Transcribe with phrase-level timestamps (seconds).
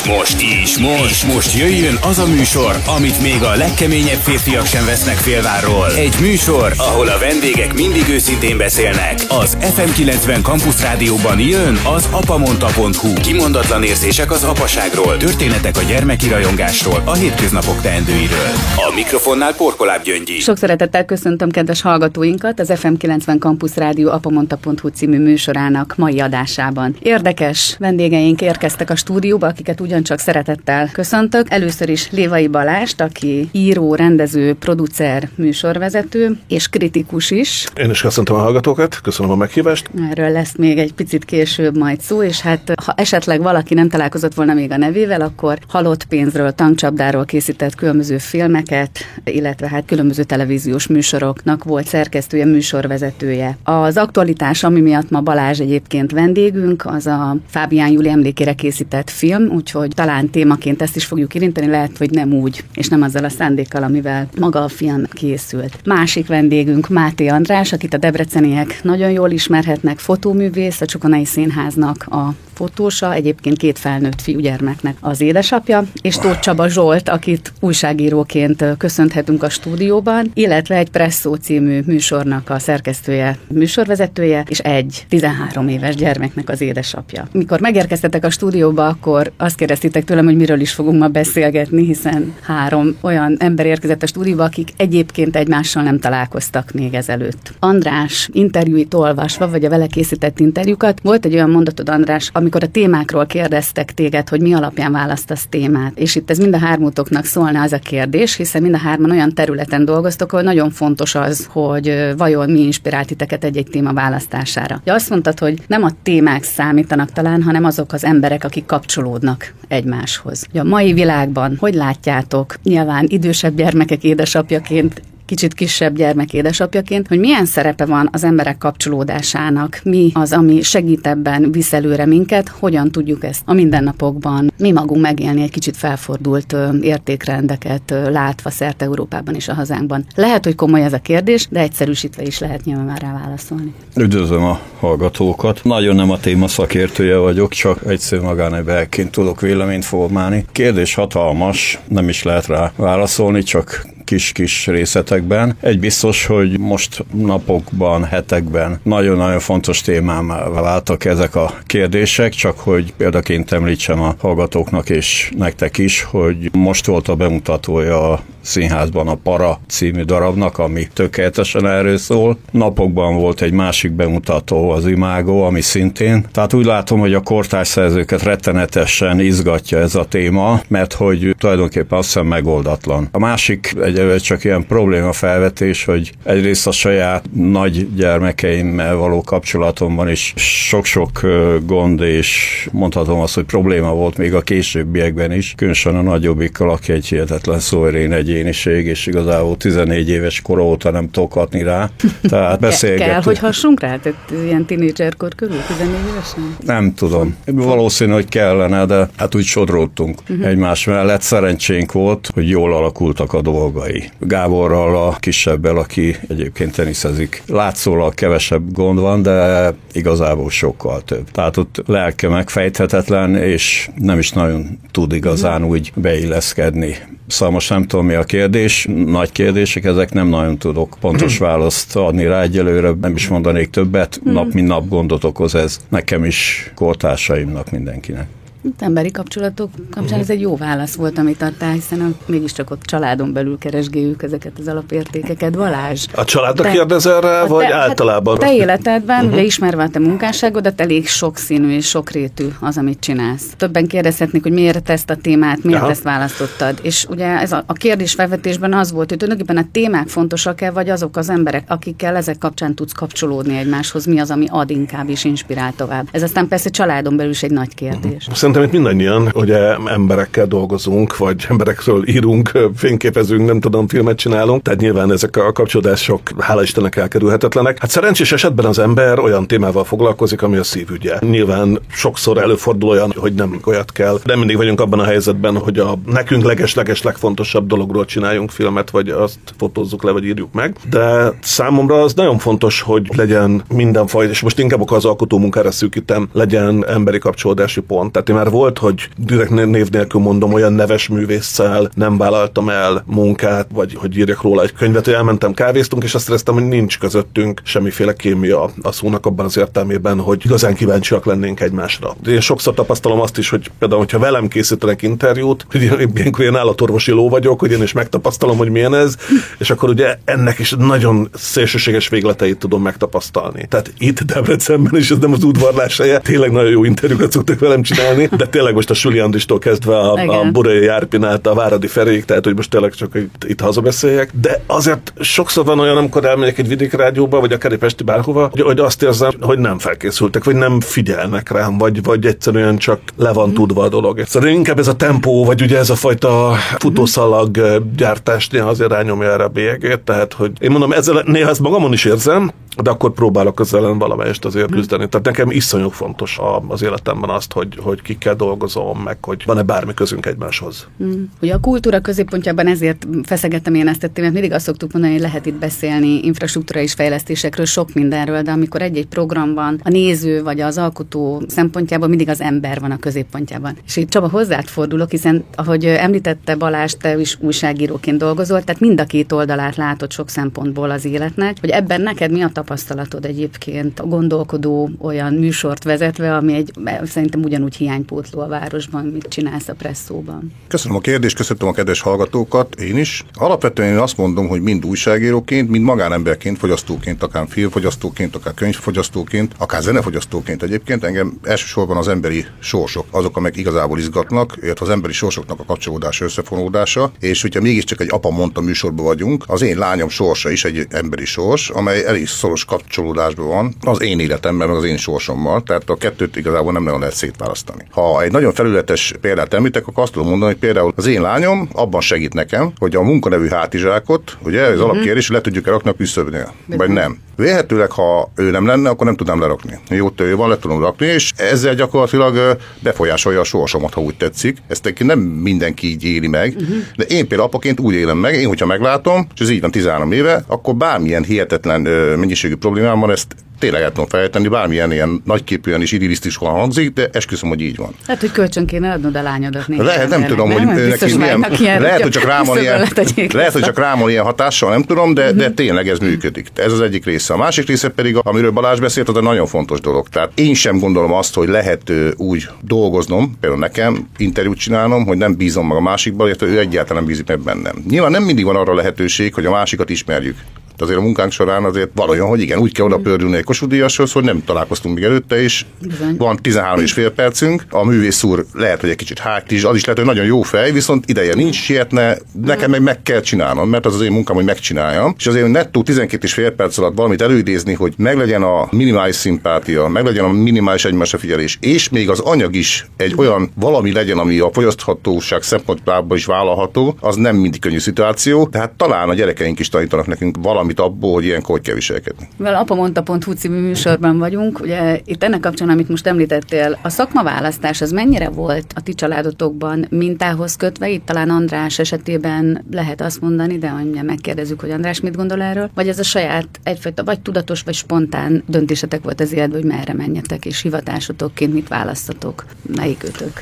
[0.00, 4.66] És most, és most, és most jöjjön az a műsor, amit még a legkeményebb férfiak
[4.66, 5.86] sem vesznek félvárról.
[5.96, 9.18] Egy műsor, ahol a vendégek mindig őszintén beszélnek.
[9.28, 13.12] Az FM90 Campus Rádióban jön az apamonta.hu.
[13.22, 18.50] Kimondatlan érzések az apaságról, történetek a gyermeki rajongásról, a hétköznapok teendőiről.
[18.76, 20.38] A mikrofonnál Porkoláb Gyöngyi.
[20.38, 26.96] Sok szeretettel köszöntöm kedves hallgatóinkat az FM90 Campus Rádió apamonta.hu című műsorának mai adásában.
[27.02, 31.46] Érdekes vendégeink érkeztek a stúdióba, akiket ugyancsak szeretettel köszöntök.
[31.50, 37.66] Először is Lévai Balást, aki író, rendező, producer, műsorvezető és kritikus is.
[37.76, 39.90] Én is köszöntöm a hallgatókat, köszönöm a meghívást.
[40.10, 44.34] Erről lesz még egy picit később majd szó, és hát ha esetleg valaki nem találkozott
[44.34, 50.86] volna még a nevével, akkor halott pénzről, tankcsapdáról készített különböző filmeket, illetve hát különböző televíziós
[50.86, 53.56] műsoroknak volt szerkesztője, műsorvezetője.
[53.62, 59.48] Az aktualitás, ami miatt ma Balázs egyébként vendégünk, az a Fábián Júli emlékére készített film,
[59.48, 63.28] úgyhogy talán témaként ezt is fogjuk érinteni, lehet, hogy nem úgy, és nem azzal a
[63.28, 65.80] szándékkal, amivel maga a film készült.
[65.84, 72.34] Másik vendégünk Máté András, akit a debreceniek nagyon jól ismerhetnek, fotóművész, a Csokonai Színháznak a
[72.60, 79.48] fotósa, egyébként két felnőtt fiúgyermeknek az édesapja, és Tóth Csaba Zsolt, akit újságíróként köszönhetünk a
[79.48, 86.60] stúdióban, illetve egy Presszó című műsornak a szerkesztője, műsorvezetője, és egy 13 éves gyermeknek az
[86.60, 87.28] édesapja.
[87.32, 92.34] Mikor megérkeztetek a stúdióba, akkor azt kérdeztétek tőlem, hogy miről is fogunk ma beszélgetni, hiszen
[92.42, 97.52] három olyan ember érkezett a stúdióba, akik egyébként egymással nem találkoztak még ezelőtt.
[97.58, 102.72] András interjúit olvasva, vagy a vele készített interjúkat, volt egy olyan mondatod, András, amikor a
[102.80, 105.98] témákról kérdeztek téged, hogy mi alapján választasz témát.
[105.98, 109.34] És itt ez mind a hármótoknak szólna az a kérdés, hiszen mind a hárman olyan
[109.34, 114.80] területen dolgoztok, hogy nagyon fontos az, hogy vajon mi inspirált titeket egy-egy téma választására.
[114.84, 119.54] Ja, azt mondtad, hogy nem a témák számítanak talán, hanem azok az emberek, akik kapcsolódnak
[119.68, 120.46] egymáshoz.
[120.52, 127.18] Ja, a mai világban hogy látjátok, nyilván idősebb gyermekek édesapjaként kicsit kisebb gyermek édesapjaként, hogy
[127.18, 132.90] milyen szerepe van az emberek kapcsolódásának, mi az, ami segít ebben, visz előre minket, hogyan
[132.90, 139.48] tudjuk ezt a mindennapokban mi magunk megélni egy kicsit felfordult értékrendeket látva szerte Európában és
[139.48, 140.04] a hazánkban.
[140.14, 143.74] Lehet, hogy komoly ez a kérdés, de egyszerűsítve is lehet nyilván már rá válaszolni.
[143.96, 145.60] Üdvözlöm a hallgatókat.
[145.64, 150.44] Nagyon nem a téma szakértője vagyok, csak egyszerű magánemberként tudok véleményt formálni.
[150.52, 155.56] Kérdés hatalmas, nem is lehet rá válaszolni, csak kis-kis részletekben.
[155.60, 162.92] Egy biztos, hogy most napokban, hetekben nagyon-nagyon fontos témám váltak ezek a kérdések, csak hogy
[162.96, 169.14] példaként említsem a hallgatóknak és nektek is, hogy most volt a bemutatója a színházban a
[169.14, 172.38] Para című darabnak, ami tökéletesen erről szól.
[172.50, 176.26] Napokban volt egy másik bemutató, az Imágó, ami szintén.
[176.32, 181.98] Tehát úgy látom, hogy a kortárs szerzőket rettenetesen izgatja ez a téma, mert hogy tulajdonképpen
[181.98, 183.08] azt hiszem megoldatlan.
[183.12, 190.08] A másik egyelőre csak ilyen probléma felvetés, hogy egyrészt a saját nagy gyermekeimmel való kapcsolatomban
[190.10, 191.20] is sok-sok
[191.66, 196.92] gond, és mondhatom azt, hogy probléma volt még a későbbiekben is, különösen a nagyobbikkal, aki
[196.92, 201.90] egy hihetetlen szóérén egy egyéniség, és igazából 14 éves kor óta nem tudok adni rá.
[202.22, 203.10] Tehát beszélgetünk.
[203.10, 203.96] Kell, hogy hassunk rá?
[203.96, 206.56] Tehát ilyen tinédzserkor körül, 14 évesen?
[206.64, 207.36] Nem tudom.
[207.46, 210.46] Valószínű, hogy kellene, de hát úgy sodródtunk uh-huh.
[210.46, 211.20] egymás mellett.
[211.20, 214.10] Szerencsénk volt, hogy jól alakultak a dolgai.
[214.18, 217.42] Gáborral, a kisebbel, aki egyébként teniszezik.
[217.46, 221.30] Látszólag kevesebb gond van, de igazából sokkal több.
[221.30, 226.96] Tehát ott lelke megfejthetetlen, és nem is nagyon tud igazán úgy beilleszkedni.
[227.30, 231.96] Szóval most nem tudom, mi a kérdés, nagy kérdések, ezek nem nagyon tudok pontos választ
[231.96, 236.70] adni rá egyelőre, nem is mondanék többet, nap mint nap gondot okoz ez nekem is,
[236.74, 238.26] kortársaimnak, mindenkinek.
[238.62, 242.82] Itt emberi kapcsolatok kapcsán ez egy jó válasz volt, amit adtál, hiszen a, mégiscsak ott
[242.82, 245.54] családon belül keresgéljük ezeket az alapértékeket.
[245.54, 246.06] Valázs.
[246.14, 248.36] A családra te, erre, vagy te, általában?
[248.40, 249.32] Hát te életedben, uh-huh.
[249.32, 253.46] ugye ismerve a te munkásságodat, elég sokszínű és sokrétű az, amit csinálsz.
[253.56, 255.90] Többen kérdezhetnék, hogy miért ezt a témát, miért Aha.
[255.90, 256.78] ezt választottad.
[256.82, 260.88] És ugye ez a, a kérdés felvetésben az volt, hogy tulajdonképpen a témák fontosak-e, vagy
[260.88, 265.24] azok az emberek, akikkel ezek kapcsán tudsz kapcsolódni egymáshoz, mi az, ami ad inkább és
[265.24, 266.08] inspirál tovább.
[266.10, 268.26] Ez aztán persze családon belül is egy nagy kérdés.
[268.26, 274.62] Uh-huh szerintem itt mindannyian ugye emberekkel dolgozunk, vagy emberekről írunk, fényképezünk, nem tudom, filmet csinálunk,
[274.62, 277.78] tehát nyilván ezek a kapcsolódások, hála Istennek elkerülhetetlenek.
[277.78, 281.18] Hát szerencsés esetben az ember olyan témával foglalkozik, ami a szívügye.
[281.20, 284.18] Nyilván sokszor előfordul olyan, hogy nem olyat kell.
[284.24, 289.08] Nem mindig vagyunk abban a helyzetben, hogy a nekünk leges-leges legfontosabb dologról csináljunk filmet, vagy
[289.08, 290.76] azt fotózzuk le, vagy írjuk meg.
[290.90, 296.28] De számomra az nagyon fontos, hogy legyen mindenfajta, és most inkább az alkotó munkára szűkítem,
[296.32, 298.12] legyen emberi kapcsolódási pont.
[298.12, 303.04] Tehát én már volt, hogy direkt név nélkül mondom, olyan neves művésszel nem vállaltam el
[303.06, 306.98] munkát, vagy hogy írjak róla egy könyvet, hogy elmentem kávéztunk, és azt éreztem, hogy nincs
[306.98, 312.16] közöttünk semmiféle kémia a szónak abban az értelmében, hogy igazán kíváncsiak lennénk egymásra.
[312.26, 316.56] Én sokszor tapasztalom azt is, hogy például, hogyha velem készítenek interjút, hogy én ilyenkor ilyen
[316.56, 319.16] állatorvosi ló vagyok, hogy én is megtapasztalom, hogy milyen ez,
[319.58, 323.66] és akkor ugye ennek is nagyon szélsőséges végleteit tudom megtapasztalni.
[323.68, 327.82] Tehát itt Debrecenben is ez nem az udvarlás helye, tényleg nagyon jó interjúkat szoktak velem
[327.82, 332.24] csinálni, de tényleg most a Suli Andristól kezdve a, a Burai Járpinát, a Váradi Ferék,
[332.24, 334.30] tehát hogy most tényleg csak itt, itt hazabeszéljek.
[334.40, 338.60] De azért sokszor van olyan, amikor elmegyek egy vidékrádióba, vagy akár egy Pesti bárhova, hogy,
[338.60, 343.32] hogy azt érzem, hogy nem felkészültek, vagy nem figyelnek rám, vagy, vagy egyszerűen csak le
[343.32, 344.22] van tudva a dolog.
[344.26, 349.32] Szóval inkább ez a tempó, vagy ugye ez a fajta futószalag gyártás néha azért rányomja
[349.32, 352.50] erre a bélyegét, tehát hogy én mondom, ezzel néha ezt magamon is érzem,
[352.82, 355.08] de akkor próbálok ezzel ellen valamelyest azért küzdeni.
[355.08, 356.38] Tehát nekem iszonyú fontos
[356.68, 360.86] az életemben azt, hogy, hogy kikkel dolgozom, meg hogy van-e bármi közünk egymáshoz.
[361.02, 361.22] Mm.
[361.42, 364.32] Ugye a kultúra középpontjában ezért feszegettem én ezt a témát.
[364.32, 369.06] Mindig azt szoktuk mondani, hogy lehet itt beszélni infrastruktúrális fejlesztésekről, sok mindenről, de amikor egy-egy
[369.06, 373.76] program van, a néző vagy az alkotó szempontjából mindig az ember van a középpontjában.
[373.86, 379.00] És itt Csaba hozzád fordulok, hiszen ahogy említette Balázs, te is újságíróként dolgozol, tehát mind
[379.00, 384.00] a két oldalát látod sok szempontból az életnek, hogy ebben neked mi a tapasztalatod egyébként
[384.00, 386.72] a gondolkodó olyan műsort vezetve, ami egy
[387.04, 387.76] szerintem ugyanúgy
[388.10, 390.52] hiánypótló a városban, mit csinálsz a presszóban?
[390.68, 393.24] Köszönöm a kérdést, köszönöm a kedves hallgatókat, én is.
[393.32, 399.82] Alapvetően én azt mondom, hogy mind újságíróként, mind magánemberként, fogyasztóként, akár filmfogyasztóként, akár könyvfogyasztóként, akár
[399.82, 405.60] zenefogyasztóként egyébként engem elsősorban az emberi sorsok, azok, amelyek igazából izgatnak, illetve az emberi sorsoknak
[405.60, 410.50] a kapcsolódása, összefonódása, és hogyha mégiscsak egy apa mondta műsorban vagyunk, az én lányom sorsa
[410.50, 414.96] is egy emberi sors, amely elég szoros kapcsolódásban van az én életemben, meg az én
[414.96, 417.84] sorsommal, tehát a kettőt igazából nem nagyon lehet szétválasztani.
[417.90, 421.68] Ha egy nagyon felületes példát említek, akkor azt tudom mondani, hogy például az én lányom
[421.72, 424.90] abban segít nekem, hogy a munkanevű hátizsákot, ugye ez uh-huh.
[424.90, 427.18] alapkérés, le tudjuk rakni a küszöbnél, vagy nem.
[427.40, 429.78] Véhetőleg, ha ő nem lenne, akkor nem tudnám lerakni.
[429.88, 434.58] Jó, ő van, le tudom rakni, és ezzel gyakorlatilag befolyásolja a sorsomat, ha úgy tetszik.
[434.68, 436.76] Ezt nem mindenki így éli meg, uh-huh.
[436.96, 440.12] de én például apaként úgy élem meg, én, hogyha meglátom, és ez így van 13
[440.12, 441.80] éve, akkor bármilyen hihetetlen
[442.18, 443.26] mennyiségű problémám van, ezt
[443.60, 447.94] tényleg el tudom fejteni, bármilyen ilyen nagyképűen és idillisztikusan hangzik, de esküszöm, hogy így van.
[448.06, 450.66] Lehet, hogy kölcsön kéne adnod a lányodat Lehet, nem tudom, nem?
[450.66, 452.88] hogy neki milyen, ilyen, lehet, hogy csak rámon ilyen,
[453.32, 455.54] lehet, hogy csak rámon ilyen hatással, nem tudom, de, de mhm.
[455.54, 456.48] tényleg ez működik.
[456.54, 457.29] Ez az egyik része.
[457.30, 460.08] A másik része pedig, amiről Balázs beszélt, az egy nagyon fontos dolog.
[460.08, 465.36] Tehát én sem gondolom azt, hogy lehet úgy dolgoznom, például nekem interjút csinálnom, hogy nem
[465.36, 467.84] bízom meg a másikban, illetve ő egyáltalán bízik meg bennem.
[467.88, 470.36] Nyilván nem mindig van arra lehetőség, hogy a másikat ismerjük
[470.80, 474.24] azért a munkánk során azért valójában, hogy igen, úgy kell oda pördülni egy kosudíjashoz, hogy
[474.24, 476.16] nem találkoztunk még előtte, és Bizony.
[476.16, 477.64] van 13 és fél percünk.
[477.70, 480.42] A művész úr lehet, hogy egy kicsit hágt is, az is lehet, hogy nagyon jó
[480.42, 484.36] fej, viszont ideje nincs, sietne, nekem meg meg kell csinálnom, mert az az én munkám,
[484.36, 485.14] hogy megcsináljam.
[485.18, 489.88] És azért nettó 12 és fél perc alatt valamit előidézni, hogy meglegyen a minimális szimpátia,
[489.88, 494.38] meglegyen a minimális egymásra figyelés, és még az anyag is egy olyan valami legyen, ami
[494.38, 498.46] a fogyaszthatóság szempontjából is vállalható, az nem mindig könnyű szituáció.
[498.46, 502.28] Tehát talán a gyerekeink is tanítanak nekünk valami valamit abból, hogy ilyenkor hogy kell viselkedni.
[502.36, 507.90] Mivel apamonta.hu című műsorban vagyunk, ugye itt ennek kapcsán, amit most említettél, a szakmaválasztás az
[507.90, 510.88] mennyire volt a ti családotokban mintához kötve?
[510.88, 515.70] Itt talán András esetében lehet azt mondani, de mondja, megkérdezzük, hogy András mit gondol erről,
[515.74, 519.94] vagy ez a saját egyfajta vagy tudatos, vagy spontán döntésetek volt az életben, hogy merre
[519.94, 522.44] menjetek, és hivatásotokként mit választatok,
[522.76, 523.32] melyik ötök?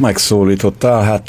[0.00, 1.28] Megszólítottál, hát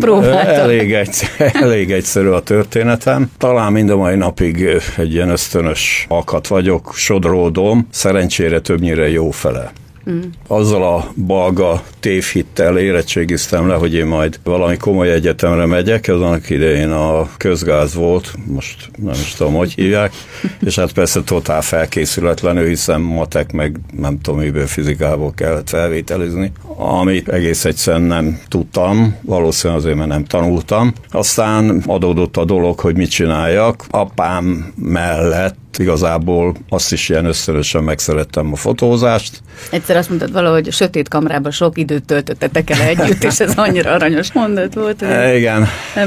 [0.46, 3.30] elég, egyszer, elég egyszerű a történetem.
[3.38, 9.72] Talán mind a mai napig egy ilyen ösztönös alkat vagyok, sodródom, szerencsére többnyire jó fele.
[10.10, 10.20] Mm.
[10.46, 16.50] Azzal a balga tévhittel érettségiztem le, hogy én majd valami komoly egyetemre megyek, ez annak
[16.50, 20.12] idején a közgáz volt, most nem is tudom, hogy hívják,
[20.60, 27.28] és hát persze totál felkészületlenül, hiszen matek meg nem tudom, miből fizikából kellett felvételizni, amit
[27.28, 30.92] egész egyszerűen nem tudtam, valószínűleg azért, mert nem tanultam.
[31.10, 33.84] Aztán adódott a dolog, hogy mit csináljak.
[33.90, 39.42] Apám mellett igazából azt is ilyen összörösen megszerettem a fotózást.
[39.70, 43.92] Egyszer azt mondtad valahogy, a sötét kamrában sok időt töltöttetek el együtt, és ez annyira
[43.92, 45.02] aranyos mondat volt.
[45.02, 46.00] E, igen, e,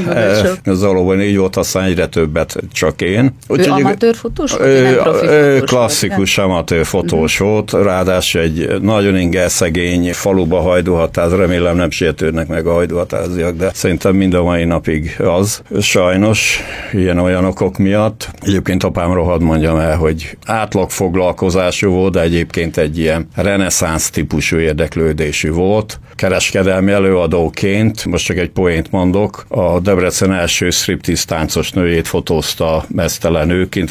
[0.62, 3.36] ez valóban így volt, aztán egyre többet csak én.
[3.48, 4.54] Úgy, ő amatőr fotós?
[4.60, 7.48] Ő, ő klasszikus volt, amatőr fotós uh-huh.
[7.48, 13.70] volt, ráadásul egy nagyon inger szegény faluba hajdóhatáz, remélem nem sietődnek meg a hajdóhatáziak, de
[13.74, 15.62] szerintem mind a mai napig az.
[15.80, 16.60] Sajnos
[16.92, 18.28] ilyen olyan okok miatt.
[18.40, 24.56] Egyébként apám rohadt mondjam el, hogy átlag foglalkozású volt, de egyébként egy ilyen reneszánsz típusú
[24.56, 26.00] érdeklődésű volt.
[26.14, 33.46] Kereskedelmi előadóként, most csak egy poént mondok, a Debrecen első striptease táncos nőjét fotózta mesztelen
[33.46, 33.90] nőként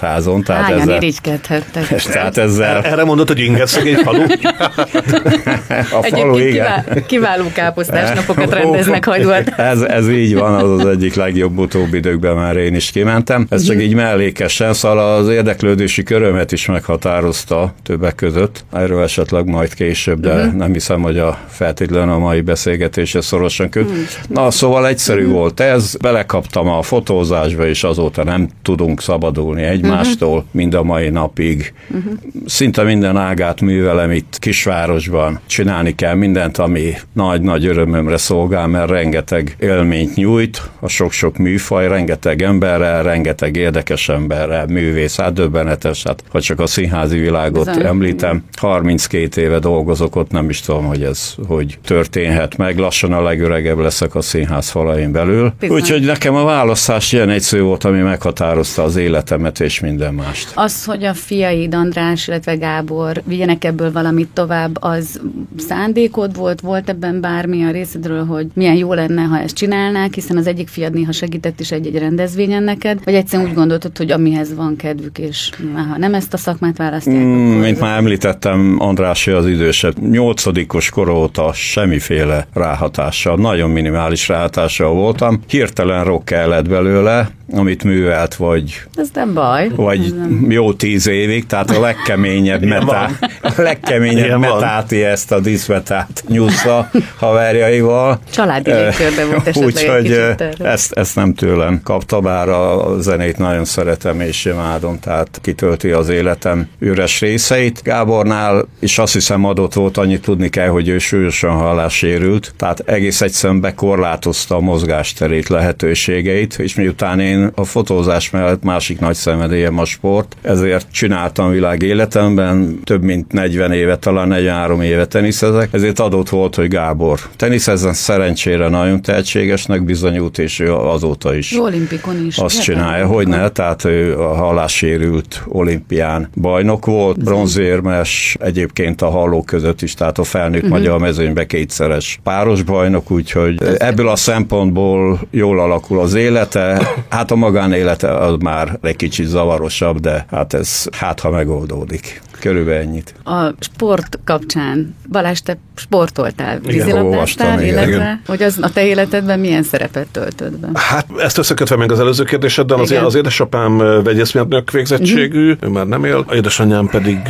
[0.00, 0.42] házon.
[0.42, 2.02] Tehát Hányan ezzel, irigykedhettek.
[2.12, 2.82] Tehát ezzel...
[2.82, 4.22] Erre mondott, hogy inget szegény falu?
[5.98, 7.04] a falu, igen.
[7.06, 9.48] kiváló káposztás napokat rendeznek hajdóat.
[9.72, 13.46] Ez, ez így van, az az egyik legjobb utóbbi időkben már én is kimentem.
[13.50, 18.64] Ez csak így mellékesen, szóval az érdeklődési körömet is meghatározta többek között.
[18.72, 20.54] Erről esetleg majd később, de uh-huh.
[20.54, 23.84] nem hiszem, hogy a feltétlenül a mai beszélgetése szorosan köt.
[23.84, 24.04] Uh-huh.
[24.28, 25.36] Na, szóval egyszerű uh-huh.
[25.36, 30.48] volt ez, belekaptam a fotózásba, és azóta nem tudunk szabadulni egymástól, uh-huh.
[30.52, 31.72] mind a mai napig.
[31.90, 32.12] Uh-huh.
[32.46, 35.40] Szinte minden ágát művelem itt kisvárosban.
[35.46, 42.42] Csinálni kell mindent, ami nagy-nagy örömömre szolgál, mert rengeteg élményt nyújt, a sok-sok műfaj, rengeteg
[42.42, 47.84] emberrel, rengeteg érdekes emberrel, művész, hát döbbenetes, hát ha csak a színházi világot Bizony.
[47.84, 53.22] említem, 32 éve dolgozok ott, nem is tudom, hogy ez hogy történhet meg, lassan a
[53.22, 55.52] legöregebb leszek a színház falain belül.
[55.68, 60.52] Úgyhogy nekem a választás ilyen egyszerű volt, ami meghatározta az életemet és minden mást.
[60.54, 65.20] Az, hogy a fiaid András, illetve Gábor vigyenek ebből valamit tovább, az
[65.58, 70.36] szándékod volt, volt ebben bármi a részedről, hogy milyen jó lenne, ha ezt csinálnák, hiszen
[70.36, 74.54] az egyik fiad néha segített is egy-egy rendezvényen neked, vagy egyszerűen úgy gondoltad, hogy amihez
[74.54, 77.16] van kedvük, és ha nem ezt a szakmát választják.
[77.16, 77.62] Mm, akkor...
[77.62, 85.42] Mint már említettem, András az idősebb, nyolcadikos kor óta semmiféle ráhatással, nagyon minimális ráhatással voltam.
[85.48, 88.82] Hirtelen rock lett belőle, amit művelt, vagy...
[88.94, 89.68] Ez nem baj.
[89.74, 90.46] Vagy nem.
[90.50, 93.10] jó tíz évig, tehát a legkeményebb metá,
[93.42, 98.20] a legkeményebb metáti ezt a diszmetát nyúzza haverjaival.
[98.30, 104.20] Családi légkörbe volt esetleg Úgyhogy ezt, ezt nem tőlem kapta, bár a zenét nagyon szeretem
[104.20, 107.82] és imádom, tehát kitölti az életem üres részeit.
[107.82, 113.20] Gábornál is azt hiszem adott volt, annyit tudni kell, hogy ő súlyosan hallássérült, tehát egész
[113.20, 119.84] egyszerűen bekorlátozta a mozgásterét, lehetőségeit, és miután én a fotózás mellett másik nagy szenvedélyem a
[119.84, 126.28] sport, ezért csináltam világ életemben, több mint 40 éve, talán 43 éve teniszezek, ezért adott
[126.28, 131.58] volt, hogy Gábor teniszezzen szerencsére nagyon tehetségesnek bizonyult, és ő azóta is.
[131.58, 132.38] Olimpikon is.
[132.38, 139.46] Azt csinálja, hogy ne, tehát ő a hallássérült olimpián bajnok volt, bronzérmes, egyébként a hallók
[139.46, 140.78] között is, tehát a felnőtt uh-huh.
[140.78, 146.88] magyar mezőnybe kétszeres páros bajnok, úgyhogy ebből a szempontból jól alakul az élete.
[147.08, 152.22] Hát a magánélete az már egy kicsit zavarosabb, de hát ez hát ha megoldódik.
[152.40, 153.14] Körülbelül ennyit.
[153.24, 158.22] A sport kapcsán, Balázs, te sportoltál, vízilabdáztál, illetve igen.
[158.26, 160.68] hogy az a te életedben milyen szerepet töltött be?
[160.74, 164.02] Hát ezt összekötve még az előző kérdéseddel, az, az édesapám
[164.50, 165.68] vegyészmérnök végzettségű, uh-huh.
[165.68, 167.28] ő már nem él, a édesanyám pedig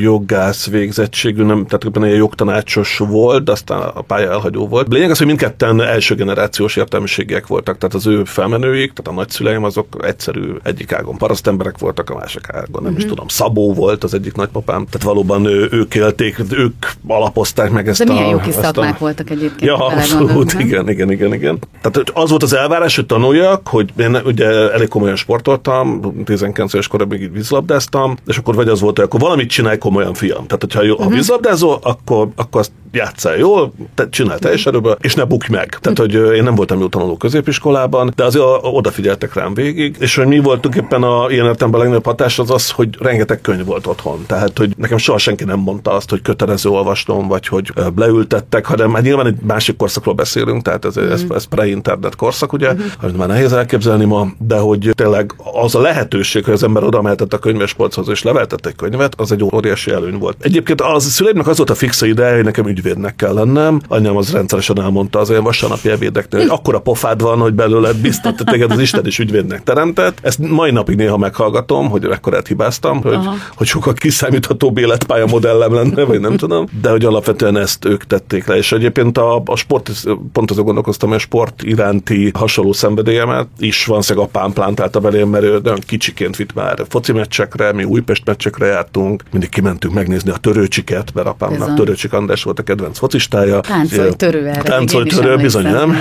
[0.00, 4.92] jogász végzettségű, nem, tehát ebben egy jogtanácsos volt, de aztán a pálya elhagyó volt.
[4.92, 9.64] Lényeg az, hogy mindketten első generációs értelmiségiek voltak, tehát az ő felmenőik, tehát a nagyszüleim
[9.64, 12.98] azok egyszerű egyik ágon paraszt emberek voltak, a másik ágon nem uh-huh.
[12.98, 17.88] is tudom, Szabó volt az egyik nagypapám, tehát valóban ő, ők élték, ők alapozták meg
[17.88, 18.30] ezt De milyen a...
[18.30, 18.98] jó kis szakmák a...
[18.98, 19.60] voltak egyébként.
[19.60, 21.58] Ja, abszolút, igen, igen, igen, igen.
[21.80, 26.00] Tehát az volt az elvárás, hogy tanuljak, hogy én ugye elég komolyan sportoltam,
[26.46, 30.14] 19 éves koromig így vízlabdáztam, és akkor vagy az volt, hogy akkor valamit csinálj komolyan,
[30.14, 30.46] fiam.
[30.46, 31.04] Tehát, hogyha jó, uh-huh.
[31.04, 31.18] ha mhm.
[31.18, 35.78] vízlabdázol, akkor, akkor azt játszál jól, te csinálj teljes erőből, és ne bukj meg.
[35.80, 40.26] Tehát, hogy én nem voltam jó tanuló középiskolában, de azért odafigyeltek rám végig, és hogy
[40.26, 43.86] mi voltunk éppen a ilyen értelemben a legnagyobb hatás az az, hogy rengeteg könyv volt
[43.86, 44.24] otthon.
[44.26, 48.94] Tehát, hogy nekem soha senki nem mondta azt, hogy kötelező olvasnom, vagy hogy leültettek, hanem
[48.94, 52.86] hát nyilván egy másik korszakról beszélünk, tehát ez, ez, ez pre-internet korszak, ugye, uh-huh.
[53.02, 57.02] amit már nehéz elképzelni ma, de hogy tényleg az a lehetőség, hogy az ember oda
[57.02, 60.36] mehetett a könyvespolchoz és leveltett egy könyvet, az egy óriási előny volt.
[60.40, 63.80] Egyébként az szüleimnek az volt a fixa ideje, hogy nekem ügyvédnek kell lennem.
[63.88, 68.42] Anyám az rendszeresen elmondta az olyan vasárnapi ebédeknél, hogy akkora pofád van, hogy belőle biztat,
[68.44, 70.18] téged az Isten is ügyvédnek teremtett.
[70.22, 73.18] Ezt mai napig néha meghallgatom, hogy ekkorát hibáztam, hogy,
[73.54, 78.46] hogy sokkal kiszámíthatóbb életpálya modellem lenne, vagy nem tudom, de hogy alapvetően ezt ők tették
[78.46, 78.56] le.
[78.56, 79.90] És egyébként a, a sport,
[80.32, 85.28] pont azon gondolkoztam, hogy a sport iránti hasonló szenvedélyemet is van szeg apám plántálta belém,
[85.28, 90.30] mert ő nagyon kicsiként vitt már foci meccsekre, mi Újpest meccsekre jártunk, mindig kimentünk megnézni
[90.30, 93.60] a törőcsiket, mert apámnak törőcsik András volt a kedvenc focistája.
[93.60, 95.42] Táncolj törő erre.
[95.42, 95.96] Bizony nem.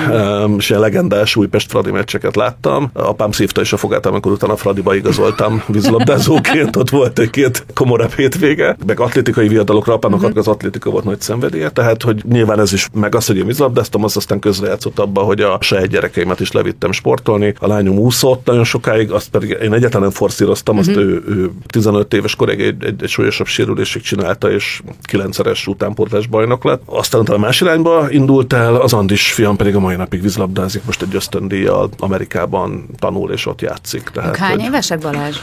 [0.57, 2.89] És ilyen legendás Újpest Fradi meccseket láttam.
[2.93, 6.75] Apám szívta is a fogát, amikor utána Fradiba igazoltam vízlabdázóként.
[6.75, 10.37] Ott volt egy két komor durvább hétvége, meg atlétikai viadalokra apának uh-huh.
[10.37, 14.03] az atlétika volt nagy szenvedélye, tehát hogy nyilván ez is, meg az, hogy én vízlabdáztam,
[14.03, 17.53] az aztán közrejátszott abba, hogy a saját gyerekeimet is levittem sportolni.
[17.59, 20.95] A lányom úszott nagyon sokáig, azt pedig én egyáltalán nem forszíroztam, uh-huh.
[20.95, 26.27] azt ő, ő 15 éves korig egy, egy, egy súlyosabb sérülésig csinálta, és kilencszeres utánpótlás
[26.27, 26.81] bajnok lett.
[26.85, 31.01] Aztán a más irányba indult el, az Andis fiam pedig a mai napig vízlabdázik, most
[31.01, 34.09] egy ösztöndíjjal Amerikában tanul és ott játszik.
[34.13, 34.63] Tehát, Hány hogy...
[34.63, 35.37] évesek Balázs?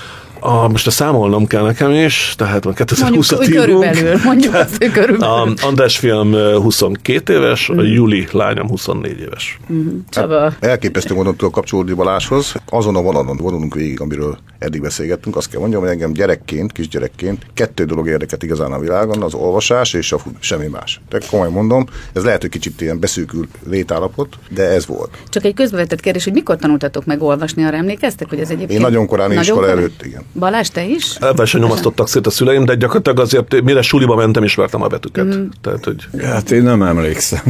[0.44, 4.76] A, most a számolnom kell nekem is, tehát a 2020 Mondjuk, hogy körülbelül, mondjuk azt,
[4.76, 5.34] hogy körülbelül.
[5.34, 7.82] A András fiam 22 éves, a mhm.
[7.82, 9.58] Juli lányom 24 éves.
[9.68, 9.92] Uh-huh.
[10.10, 10.40] Csaba.
[10.40, 12.54] Hát, elképesztő módon tudok kapcsolódni Balázshoz.
[12.68, 15.36] Azon a vonalon vonulunk végig, amiről eddig beszélgettünk.
[15.36, 19.92] Azt kell mondjam, hogy engem gyerekként, kisgyerekként kettő dolog érdeket igazán a világon, az olvasás
[19.94, 21.00] és a semmi más.
[21.08, 25.10] De komolyan mondom, ez lehet, hogy kicsit ilyen beszűkül létállapot, de ez volt.
[25.28, 28.78] Csak egy közbevetett kérdés, hogy mikor tanultatok meg olvasni, arra emlékeztek, hogy ez egyébként...
[28.78, 29.78] Én nagyon korán nagyon iskola korán?
[29.78, 30.22] előtt, igen.
[30.34, 31.14] Balázs, te is?
[31.20, 35.24] Ebben sem nyomasztottak szét a szüleim, de gyakorlatilag azért, mire suliba mentem, ismertem a betűket.
[35.24, 35.46] Mm.
[35.62, 36.06] Tehát, hogy...
[36.22, 37.40] Hát én nem emlékszem.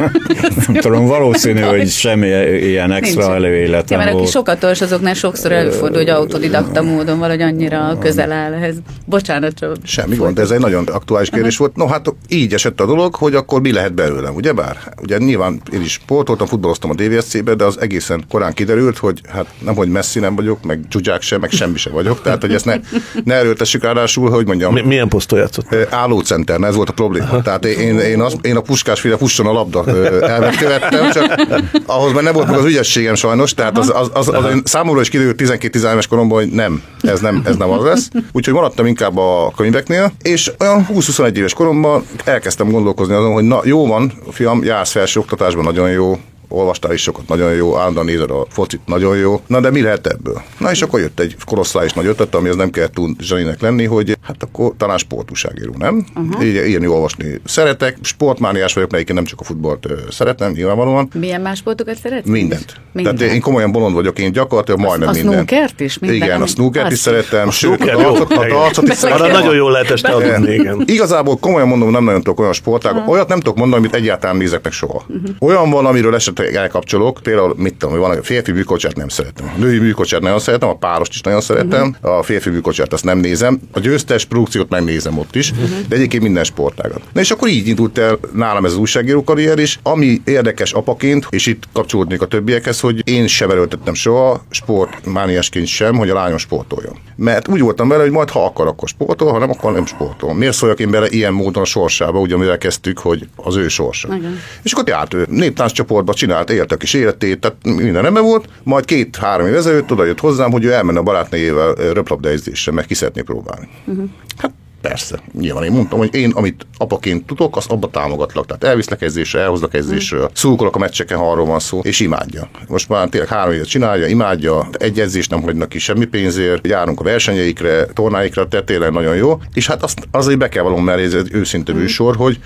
[0.66, 2.26] nem tudom, valószínű, hogy semmi
[2.66, 3.34] ilyen extra Nincs.
[3.34, 8.32] előéletem ja, mert aki sokat olvas, azoknál sokszor előfordul, hogy autodidakta módon valahogy annyira közel
[8.32, 8.76] áll ehhez.
[9.04, 9.76] Bocsánat, csak.
[9.82, 11.76] Semmi gond, de ez egy nagyon aktuális kérdés volt.
[11.76, 14.76] No hát így esett a dolog, hogy akkor mi lehet belőlem, ugye bár?
[15.02, 19.46] Ugye nyilván én is sportoltam, futballoztam a DVSC-be, de az egészen korán kiderült, hogy hát
[19.64, 22.54] nem, hogy messzi nem vagyok, meg csúcsák sem, meg semmi sem vagyok vagyok, tehát hogy
[22.54, 24.72] ezt ne, ne erőltessük ráadásul, hogy mondjam.
[24.72, 25.74] Mi, milyen posztot játszott?
[25.90, 27.26] Állócenter, ez volt a probléma.
[27.26, 27.42] Aha.
[27.42, 29.84] Tehát én, én, az, én a puskásféle fusson a labda
[30.20, 31.40] elvet követtem, csak
[31.86, 35.00] ahhoz már nem volt meg az ügyességem sajnos, tehát az, az, az, az, az számomra
[35.00, 38.08] is kiderült 12-13 éves koromban, hogy nem, ez nem, ez nem az lesz.
[38.32, 43.60] Úgyhogy maradtam inkább a könyveknél, és olyan 20-21 éves koromban elkezdtem gondolkozni azon, hogy na
[43.64, 48.30] jó van, fiam, jársz felső oktatásban, nagyon jó, olvastál is sokat, nagyon jó, állandóan nézed
[48.30, 49.40] a focit, nagyon jó.
[49.46, 50.42] Na de mi lehet ebből?
[50.58, 53.84] Na és akkor jött egy kolosszális nagy ötlet, ami az nem kellett túl zseninek lenni,
[53.84, 56.06] hogy hát akkor talán sportúságíró, nem?
[56.16, 56.44] Uh-huh.
[56.44, 61.08] Így, írni, olvasni szeretek, sportmániás vagyok, melyik nem csak a futballt szeretem, nyilvánvalóan.
[61.14, 62.26] Milyen más sportokat szeretsz?
[62.26, 62.80] Mindent.
[62.92, 63.18] Mindent.
[63.18, 65.28] Tehát én komolyan bolond vagyok, én gyakorlatilag majdnem minden.
[65.28, 65.98] A snookert is?
[65.98, 69.30] Minden, igen, a snookert is szeretem, sőt, a darcot, is szeretem.
[69.30, 70.82] nagyon jól lehet este adni, igen.
[70.86, 74.62] Igazából komolyan mondom, nem nagyon tudok olyan sportágat, olyat nem tudok mondani, amit egyáltalán nézek
[74.62, 75.04] meg soha.
[75.08, 75.30] Uh-huh.
[75.38, 79.52] Olyan van, amiről esetleg elkapcsolok, például mit tudom, van a férfi műkocsát nem szeretem.
[79.56, 82.18] A női műkocsát nagyon szeretem, a párost is nagyon szeretem, uh-huh.
[82.18, 85.68] a férfi műkocsát azt nem nézem, a győztes produkciót megnézem ott is, uh-huh.
[85.88, 87.00] de egyébként minden sportágat.
[87.12, 91.26] Na és akkor így indult el nálam ez az újságíró karrier is, ami érdekes apaként,
[91.30, 96.38] és itt kapcsolódnék a többiekhez, hogy én sem erőltettem soha sportmániásként sem, hogy a lányom
[96.38, 96.98] sportoljon.
[97.16, 100.34] Mert úgy voltam vele, hogy majd ha akar, akkor sportol, ha nem, akkor nem sportol.
[100.34, 104.14] Miért szóljak én bele ilyen módon a sorsába, ugye kezdtük, hogy az ő sorsa.
[104.16, 104.38] Igen.
[104.62, 108.48] És akkor járt ő néptánc csoportba, csinált, élt a kis életét, tehát minden nem volt.
[108.62, 112.94] Majd két-három év ezelőtt oda jött hozzám, hogy ő elmenne a barátnőjével röplabdaizésre, meg ki
[112.94, 113.68] szeretné próbálni.
[113.84, 114.08] Uh-huh.
[114.36, 118.46] Hát Persze, nyilván én mondtam, hogy én, amit apaként tudok, azt abba támogatlak.
[118.46, 120.32] Tehát elviszlek edzésre, elhozlak edzésről, mm.
[120.32, 122.48] szurkolok a meccseken, ha arról van szó, és imádja.
[122.68, 127.00] Most már tényleg három évet csinálja, imádja, egy edzést nem hagynak ki semmi pénzért, járunk
[127.00, 129.38] a versenyeikre, tornáikra, tehát tényleg nagyon jó.
[129.54, 131.76] És hát azt azért be kell valami mellé, ez egy őszinte mm.
[131.76, 132.38] műsor, hogy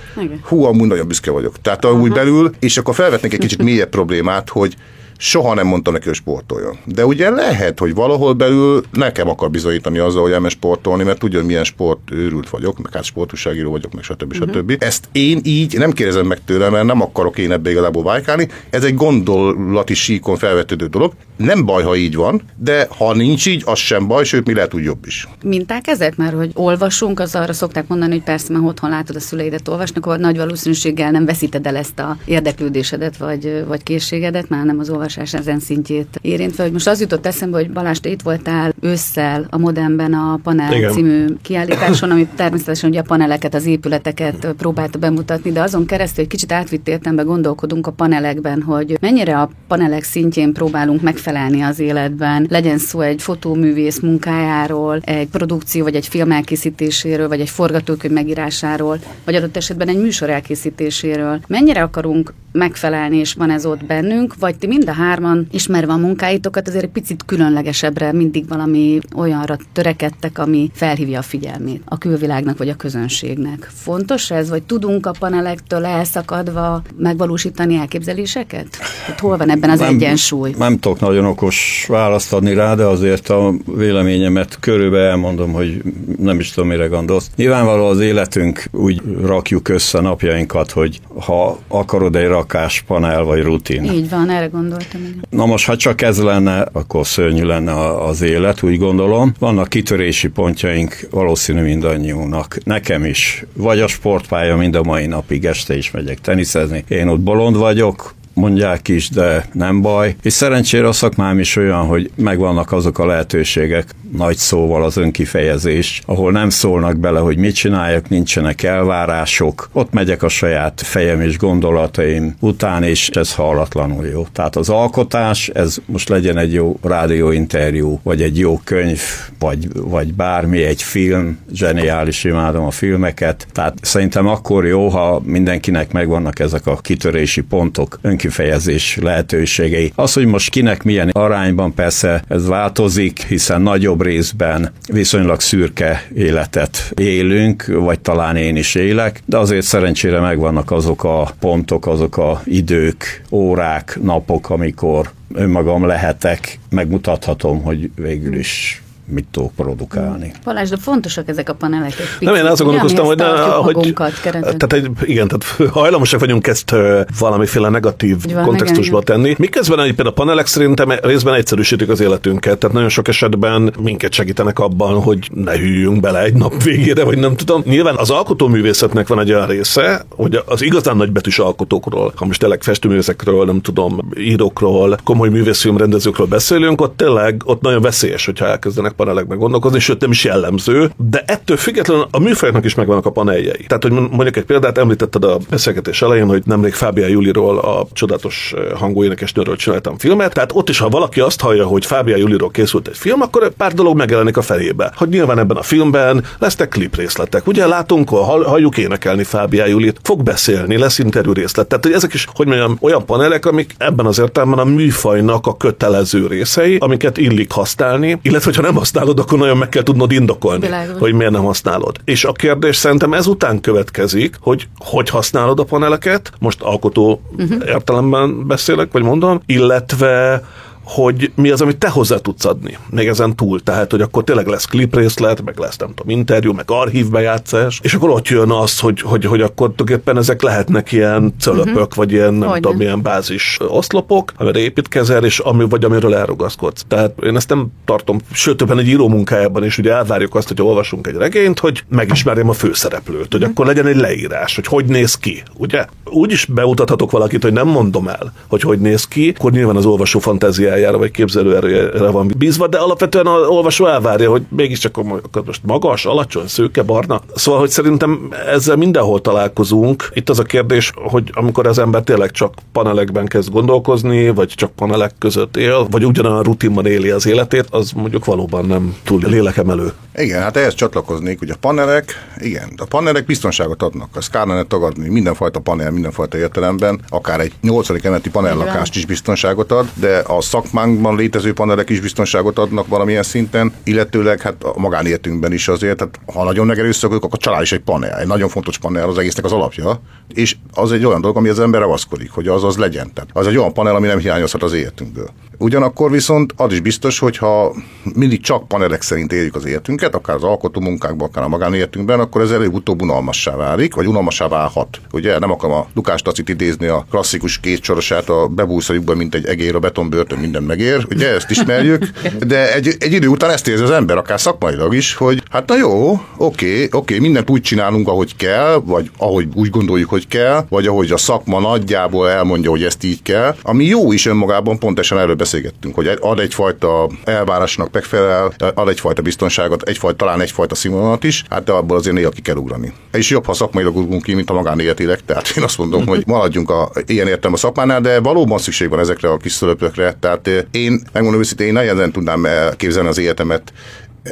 [0.42, 1.60] hú, amúgy nagyon büszke vagyok.
[1.60, 4.76] Tehát úgy belül, és akkor felvetnék egy kicsit mélyebb problémát, hogy
[5.22, 6.78] soha nem mondtam neki, hogy sportoljon.
[6.84, 11.38] De ugye lehet, hogy valahol belül nekem akar bizonyítani azzal, hogy elmes sportolni, mert tudja,
[11.38, 14.32] hogy milyen sport őrült vagyok, meg hát sportúságíró vagyok, meg stb.
[14.32, 14.54] Uh-huh.
[14.54, 14.76] stb.
[14.78, 18.48] Ezt én így nem kérdezem meg tőle, mert nem akarok én ebbe igazából vájkálni.
[18.70, 21.12] Ez egy gondolati síkon felvetődő dolog.
[21.36, 24.74] Nem baj, ha így van, de ha nincs így, az sem baj, sőt, mi lehet
[24.74, 25.28] úgy jobb is.
[25.44, 29.20] Minták ezek már, hogy olvasunk, az arra szokták mondani, hogy persze, mert otthon látod a
[29.20, 34.64] szüleidet olvasnak, akkor nagy valószínűséggel nem veszíted el ezt a érdeklődésedet vagy, vagy készségedet, már
[34.64, 38.08] nem az olvasás olvasás ezen szintjét érintve, hogy most az jutott eszembe, hogy Balázs, te
[38.08, 40.92] itt voltál ősszel a Modernben a Panel Igen.
[40.92, 46.30] című kiállításon, ami természetesen ugye a paneleket, az épületeket próbálta bemutatni, de azon keresztül egy
[46.30, 52.46] kicsit átvitt értembe gondolkodunk a panelekben, hogy mennyire a panelek szintjén próbálunk megfelelni az életben,
[52.50, 58.98] legyen szó egy fotóművész munkájáról, egy produkció vagy egy film elkészítéséről, vagy egy forgatókönyv megírásáról,
[59.24, 61.40] vagy adott esetben egy műsor elkészítéséről.
[61.46, 65.96] Mennyire akarunk megfelelni, és van ez ott bennünk, vagy ti mind a hárman, ismerve a
[65.96, 72.58] munkáitokat, azért egy picit különlegesebbre mindig valami olyanra törekedtek, ami felhívja a figyelmét a külvilágnak
[72.58, 73.70] vagy a közönségnek.
[73.74, 78.76] Fontos ez, vagy tudunk a panelektől elszakadva megvalósítani elképzeléseket?
[79.06, 80.54] Hát hol van ebben az nem, egyensúly?
[80.58, 85.82] Nem tudok nagyon okos választ adni rá, de azért a véleményemet körülbelül elmondom, hogy
[86.18, 87.30] nem is tudom, mire gondolsz.
[87.36, 93.84] Nyilvánvaló az életünk úgy rakjuk össze napjainkat, hogy ha akarod egy rakás panel vagy rutin.
[93.84, 94.91] Így van, erre gondoltam.
[94.94, 95.24] Igen.
[95.30, 97.72] Na most, ha csak ez lenne, akkor szörnyű lenne
[98.04, 99.34] az élet, úgy gondolom.
[99.38, 102.58] Vannak kitörési pontjaink valószínű mindannyiunknak.
[102.64, 103.44] Nekem is.
[103.54, 106.84] Vagy a sportpálya mind a mai napig este is megyek teniszezni.
[106.88, 110.16] Én ott bolond vagyok, mondják is, de nem baj.
[110.22, 116.02] És szerencsére a szakmám is olyan, hogy megvannak azok a lehetőségek, nagy szóval az önkifejezés,
[116.06, 121.38] ahol nem szólnak bele, hogy mit csináljak, nincsenek elvárások, ott megyek a saját fejem és
[121.38, 124.26] gondolataim után, és ez hallatlanul jó.
[124.32, 129.00] Tehát az alkotás, ez most legyen egy jó rádióinterjú, vagy egy jó könyv,
[129.38, 135.92] vagy, vagy bármi, egy film, zseniális, imádom a filmeket, tehát szerintem akkor jó, ha mindenkinek
[135.92, 139.92] megvannak ezek a kitörési pontok, önkifejezés lehetőségei.
[139.94, 146.92] Az, hogy most kinek milyen arányban persze ez változik, hiszen nagyobb részben viszonylag szürke életet
[146.94, 152.42] élünk, vagy talán én is élek, de azért szerencsére megvannak azok a pontok, azok a
[152.44, 160.32] idők, órák, napok, amikor önmagam lehetek, megmutathatom, hogy végül is mit tudok produkálni.
[160.44, 161.86] Balázs, de fontosak ezek a panelek.
[161.86, 162.20] Egy picit.
[162.20, 163.94] Nem, én azon gondolkoztam, hogy, ne, hogy
[164.42, 166.74] tehát egy, igen, tehát hajlamosak vagyunk ezt
[167.18, 169.34] valamiféle negatív van, kontextusba igen, tenni.
[169.38, 174.58] Miközben egyébként a panelek szerintem részben egyszerűsítik az életünket, tehát nagyon sok esetben minket segítenek
[174.58, 177.62] abban, hogy ne hűljünk bele egy nap végére, vagy nem tudom.
[177.64, 182.62] Nyilván az alkotóművészetnek van egy olyan része, hogy az igazán nagybetűs alkotókról, ha most tényleg
[182.62, 189.38] festőművészekről, nem tudom, írókról, komoly művészfilmrendezőkről beszélünk, ott tényleg ott nagyon veszélyes, hogyha elkezdenek panelekben
[189.38, 193.64] gondolkozni, sőt nem is jellemző, de ettől függetlenül a műfajoknak is megvannak a paneljei.
[193.66, 198.54] Tehát, hogy mondjuk egy példát említetted a beszélgetés elején, hogy nemrég Fábia Juliról, a csodatos
[198.74, 202.88] hangú énekesnőről csináltam filmet, tehát ott is, ha valaki azt hallja, hogy Fábia Juliról készült
[202.88, 204.92] egy film, akkor pár dolog megjelenik a fejébe.
[204.96, 207.46] Hogy nyilván ebben a filmben lesznek klip részletek.
[207.46, 211.66] Ugye látunk, halljuk énekelni Fábia Julit, fog beszélni, lesz interjú részlet.
[211.66, 215.56] Tehát, hogy ezek is, hogy mondjam, olyan panelek, amik ebben az értelemben a műfajnak a
[215.56, 220.60] kötelező részei, amiket illik használni, illetve hogyha nem használod, akkor nagyon meg kell tudnod indokolni,
[220.60, 220.98] Bilágos.
[220.98, 221.96] hogy miért nem használod.
[222.04, 227.66] És a kérdés szerintem ezután következik, hogy hogy használod a paneleket, most alkotó uh-huh.
[227.66, 230.42] értelemben beszélek, vagy mondom, illetve
[230.84, 233.60] hogy mi az, amit te hozzá tudsz adni, még ezen túl.
[233.60, 238.10] Tehát, hogy akkor tényleg lesz kliprészlet, meg lesz, nem tudom, interjú, meg archívbejátszás, és akkor
[238.10, 241.94] ott jön az, hogy, hogy, hogy akkor tulajdonképpen ezek lehetnek ilyen cölöpök, uh-huh.
[241.94, 242.60] vagy ilyen, nem Hogyne.
[242.60, 246.84] tudom, ilyen bázis oszlopok, amire építkezel, és ami, vagy amiről elrugaszkodsz.
[246.88, 250.62] Tehát én ezt nem tartom, sőt, többen egy író munkájában is ugye elvárjuk azt, hogy
[250.62, 253.50] olvasunk egy regényt, hogy megismerjem a főszereplőt, hogy uh-huh.
[253.50, 255.84] akkor legyen egy leírás, hogy hogy néz ki, ugye?
[256.04, 259.86] Úgy is beutathatok valakit, hogy nem mondom el, hogy hogy néz ki, akkor nyilván az
[259.86, 265.42] olvasó fantáziája fantáziájára vagy képzelőerőre van bízva, de alapvetően az olvasó elvárja, hogy mégiscsak akkor
[265.46, 267.20] most magas, alacsony, szőke, barna.
[267.34, 270.10] Szóval, hogy szerintem ezzel mindenhol találkozunk.
[270.12, 274.70] Itt az a kérdés, hogy amikor az ember tényleg csak panelekben kezd gondolkozni, vagy csak
[274.70, 279.92] panelek között él, vagy ugyanolyan rutinban éli az életét, az mondjuk valóban nem túl lélekemelő.
[280.16, 284.08] Igen, hát ehhez csatlakoznék, hogy a panelek, igen, a panelek biztonságot adnak.
[284.16, 289.72] Ezt kár lenne tagadni mindenfajta panel, mindenfajta értelemben, akár egy nyolcadik emeti panellakást is biztonságot
[289.72, 295.52] ad, de a szakmánkban létező panelek is biztonságot adnak valamilyen szinten, illetőleg hát a magánéletünkben
[295.52, 298.78] is azért, hát ha nagyon megerőszakoljuk, akkor a család is egy panel, egy nagyon fontos
[298.78, 300.00] panel az egésznek az alapja,
[300.34, 303.12] és az egy olyan dolog, ami az ember ragaszkodik, hogy az az legyen.
[303.14, 305.30] Tehát az egy olyan panel, ami nem hiányozhat az életünkből.
[305.58, 307.74] Ugyanakkor viszont az is biztos, hogy ha
[308.14, 312.40] mindig csak panelek szerint éljük az életünket, akár az alkotó munkákban, akár a magánéletünkben, akkor
[312.40, 315.00] ez előbb-utóbb unalmassá válik, vagy unalmassá válhat.
[315.12, 319.74] Ugye nem akarom a Lukás Tacit idézni a klasszikus kétsorosát a bebúszajukban, mint egy egér
[319.74, 322.10] a betonbörtön minden megér, ugye ezt ismerjük,
[322.46, 325.76] de egy, egy idő után ezt érzi az ember, akár szakmailag is, hogy hát na
[325.76, 330.86] jó, oké, oké, mindent úgy csinálunk, ahogy kell, vagy ahogy úgy gondoljuk, hogy kell, vagy
[330.86, 335.34] ahogy a szakma nagyjából elmondja, hogy ezt így kell, ami jó is önmagában, pontosan erről
[335.34, 341.64] beszélgettünk, hogy ad egyfajta elvárásnak megfelel, ad egyfajta biztonságot, egyfajta, talán egyfajta színvonalat is, hát
[341.64, 342.92] de abból azért néha ki kell ugrani.
[343.12, 345.20] És jobb, ha szakmailag ugrunk ki, mint a magánéletileg.
[345.24, 348.98] Tehát én azt mondom, hogy maradjunk a, ilyen értem a szakmánál, de valóban szükség van
[348.98, 350.16] ezekre a kis szölöpökre.
[350.20, 353.72] Tehát eh, én, megmondom őszintén, én nagyon tudnám elképzelni az életemet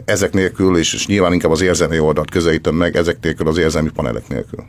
[0.04, 3.90] ezek nélkül, és, és nyilván inkább az érzelmi oldalt közelítem meg, ezek nélkül az érzelmi
[3.90, 4.64] panelek nélkül.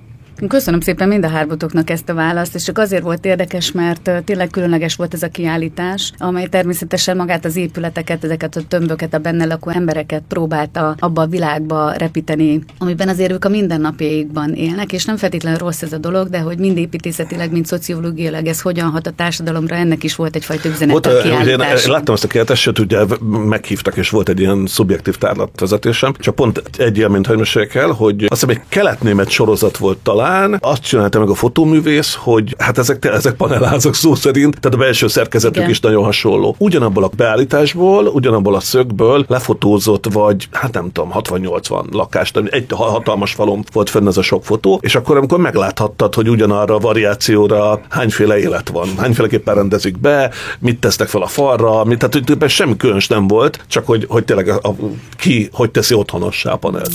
[0.47, 4.49] Köszönöm szépen mind a hármatoknak ezt a választ, és csak azért volt érdekes, mert tényleg
[4.49, 9.45] különleges volt ez a kiállítás, amely természetesen magát az épületeket, ezeket a tömböket, a benne
[9.45, 15.17] lakó embereket próbálta abba a világba repíteni, amiben azért ők a mindennapjaikban élnek, és nem
[15.17, 19.11] feltétlenül rossz ez a dolog, de hogy mind építészetileg, mind szociológiailag ez hogyan hat a
[19.11, 21.85] társadalomra, ennek is volt egyfajta üzenet volt, a kiállítás.
[21.85, 22.99] Én láttam ezt a kiállítást, sőt, ugye
[23.45, 28.45] meghívtak, és volt egy ilyen szubjektív tárlatvezetésem, csak pont egy élményt, hogy el, hogy azt
[28.45, 33.05] hiszem egy keletnémet sorozat volt talán, talán azt csinálta meg a fotóművész, hogy hát ezek,
[33.05, 35.69] ezek panelázak szó szerint, tehát a belső szerkezetük Igen.
[35.69, 36.55] is nagyon hasonló.
[36.57, 43.33] Ugyanabból a beállításból, ugyanabból a szögből lefotózott, vagy hát nem tudom, 60-80 lakást, egy hatalmas
[43.33, 47.81] falon volt fenn ez a sok fotó, és akkor amikor megláthattad, hogy ugyanarra a variációra
[47.89, 52.77] hányféle élet van, hányféleképpen rendezik be, mit tesznek fel a falra, mit, tehát hogy semmi
[52.77, 54.75] különös nem volt, csak hogy, hogy tényleg a, a,
[55.17, 56.91] ki hogy teszi otthonossá a panelt.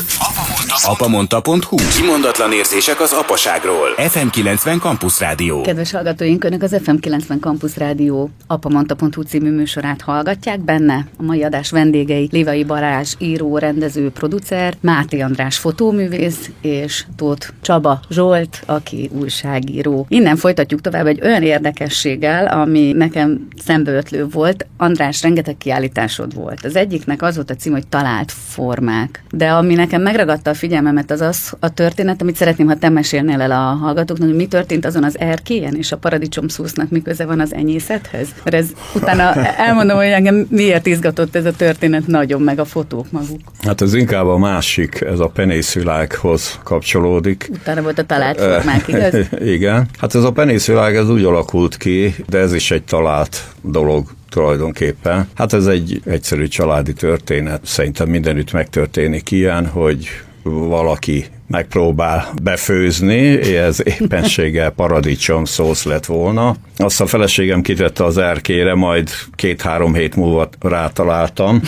[0.83, 3.89] Apamonta.hu Kimondatlan érzések az apaságról.
[3.97, 5.61] FM90 Campus Rádió.
[5.61, 10.61] Kedves hallgatóink, Önök az FM90 Campus Rádió apamonta.hu című műsorát hallgatják.
[10.61, 17.49] Benne a mai adás vendégei Lévai Barázs, író, rendező, producer, Máté András fotóművész és Tóth
[17.61, 20.07] Csaba Zsolt, aki újságíró.
[20.09, 24.67] Innen folytatjuk tovább egy olyan érdekességgel, ami nekem szembeötlő volt.
[24.77, 26.65] András, rengeteg kiállításod volt.
[26.65, 29.23] Az egyiknek az volt a cím, hogy talált formák.
[29.31, 32.89] De ami nekem megragadta a figyelmemet, az az a történet, amit szeretném, ha te
[33.23, 37.03] mesélnél el a hallgatóknak, hogy mi történt azon az erkélyen, és a paradicsom szósznak mi
[37.03, 38.29] köze van az enyészethez.
[38.45, 43.11] Mert ez utána elmondom, hogy engem miért izgatott ez a történet nagyon, meg a fotók
[43.11, 43.41] maguk.
[43.63, 47.51] Hát ez inkább a másik, ez a penészvilághoz kapcsolódik.
[47.53, 49.15] Utána volt a talált formák, igaz?
[49.57, 49.87] Igen.
[49.99, 55.29] Hát ez a penészvilág ez úgy alakult ki, de ez is egy talált dolog tulajdonképpen.
[55.35, 57.61] Hát ez egy egyszerű családi történet.
[57.65, 60.09] Szerintem mindenütt megtörténik ilyen, hogy
[60.43, 66.57] valaki megpróbál befőzni, ez éppenséggel paradicsom szósz lett volna.
[66.77, 71.61] Azt a feleségem kitette az erkére, majd két-három hét múlva rátaláltam.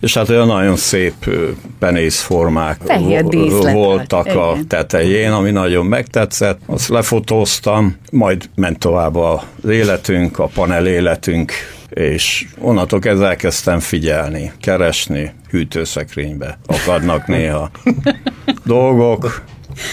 [0.00, 1.14] és hát olyan nagyon szép
[1.78, 2.80] penészformák
[3.72, 6.60] voltak a tetején, ami nagyon megtetszett.
[6.66, 11.52] Azt lefotóztam, majd ment tovább az életünk, a panel életünk,
[11.88, 17.70] és onnantól kezdve elkezdtem figyelni, keresni, hűtőszekrénybe akadnak néha
[18.64, 19.42] dolgok,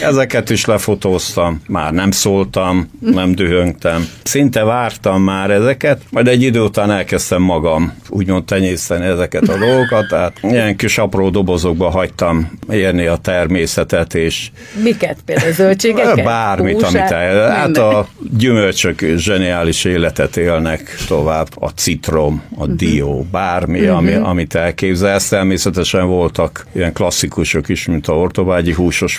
[0.01, 4.07] Ezeket is lefotóztam, már nem szóltam, nem dühöngtem.
[4.23, 10.07] Szinte vártam már ezeket, majd egy idő után elkezdtem magam úgymond tenyészteni ezeket a dolgokat,
[10.07, 14.49] tehát ilyen kis apró dobozokba hagytam érni a természetet, és...
[14.83, 15.51] Miket például?
[15.51, 16.23] Zöldségeket?
[16.23, 22.75] Bármit, Húsát, amit el, Hát a gyümölcsök zseniális életet élnek tovább, a citrom, a uh-huh.
[22.75, 23.97] dió, bármi, uh-huh.
[23.97, 25.27] ami, amit elképzelsz.
[25.27, 29.17] Természetesen voltak ilyen klasszikusok is, mint a ortobágyi húsos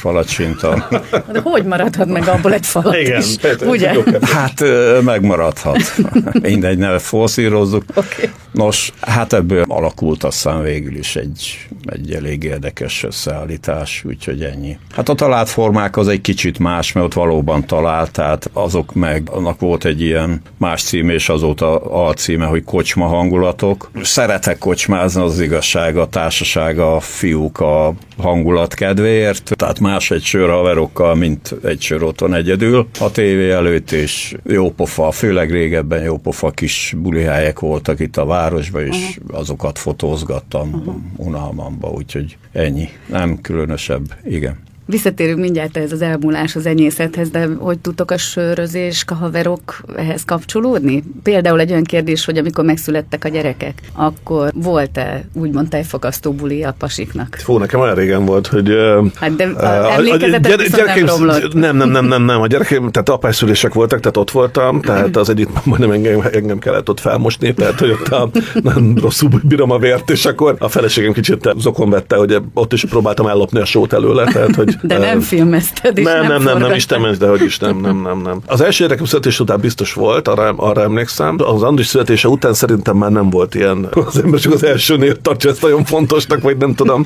[0.62, 0.88] a...
[1.32, 3.92] De hogy maradhat meg abból egy falat Igen, is, ugye?
[4.22, 4.64] Hát
[5.02, 5.78] megmaradhat.
[6.42, 7.84] Mindegy, ne forszírozzuk.
[7.94, 8.30] Okay.
[8.56, 14.78] Nos, hát ebből alakult aztán végül is egy, egy elég érdekes összeállítás, úgyhogy ennyi.
[14.90, 19.28] Hát a talált formák az egy kicsit más, mert ott valóban talált, tehát azok meg,
[19.30, 23.90] annak volt egy ilyen más cím, és azóta a címe, hogy kocsma hangulatok.
[24.02, 30.50] Szeretek kocsmázni, az igazság, a társaság, a fiúk a hangulat kedvéért, tehát más egy sör
[30.50, 32.86] haverokkal, mint egy sör otthon egyedül.
[33.00, 38.24] A tévé előtt és jó pofa, főleg régebben jó pofa kis bulihelyek voltak itt a
[38.48, 39.38] városban, és uh-huh.
[39.38, 40.96] azokat fotózgattam uh-huh.
[41.16, 42.88] unalmamba, úgyhogy ennyi.
[43.06, 44.58] Nem különösebb, igen.
[44.88, 50.24] Visszatérünk mindjárt ez az elmúlás az enyészethez, de hogy tudtok a sörözés, a haverok ehhez
[50.24, 51.02] kapcsolódni?
[51.22, 56.74] Például egy olyan kérdés, hogy amikor megszülettek a gyerekek, akkor volt-e úgymond tejfakasztó buli a
[56.78, 57.36] pasiknak?
[57.40, 58.72] Fú, nekem olyan régen volt, hogy...
[59.14, 61.06] Hát de a gyere, gyerekeim,
[61.52, 65.28] nem, nem, nem, nem, nem, a gyerekeim, tehát apászülések voltak, tehát ott voltam, tehát az
[65.28, 68.30] egyik majdnem engem, engem kellett ott felmosni, tehát hogy ott a,
[68.62, 72.84] nem rosszul bírom a vért, és akkor a feleségem kicsit zokon vette, hogy ott is
[72.84, 76.58] próbáltam ellopni a sót előle, tehát hogy de nem filmezted, és nem, nem, nem, nem,
[76.58, 78.40] nem, Isten ments, de hogy is nem, nem, nem, nem.
[78.46, 81.36] Az első gyerekem születés után biztos volt, arra, arra emlékszem.
[81.38, 83.88] Az Andris születése után szerintem már nem volt ilyen.
[84.06, 87.02] Az ember csak az elsőnél tartja ezt nagyon fontosnak, vagy nem tudom.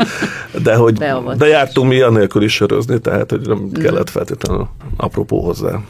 [0.63, 0.95] De hogy
[1.37, 5.81] de jártunk mi anélkül is sörözni, tehát hogy nem kellett feltétlenül apropó hozzá.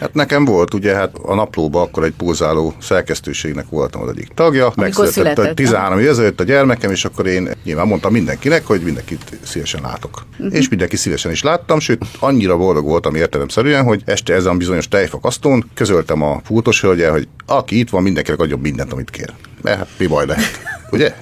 [0.00, 4.72] Hát nekem volt, ugye, hát a naplóban akkor egy pulzáló szerkesztőségnek voltam az egyik tagja,
[4.76, 9.80] megszületett 13 év ezelőtt a gyermekem, és akkor én nyilván mondtam mindenkinek, hogy mindenkit szívesen
[9.82, 10.22] látok.
[10.38, 10.54] Uh-huh.
[10.54, 14.88] És mindenki szívesen is láttam, sőt, annyira boldog voltam értelemszerűen, hogy este ezen a bizonyos
[14.88, 19.32] tejfakasztón közöltem a fútos hölgyel, hogy aki itt van, mindenkinek adjon mindent, amit kér.
[19.62, 20.60] Mert hát mi baj lehet,
[20.90, 21.14] ugye?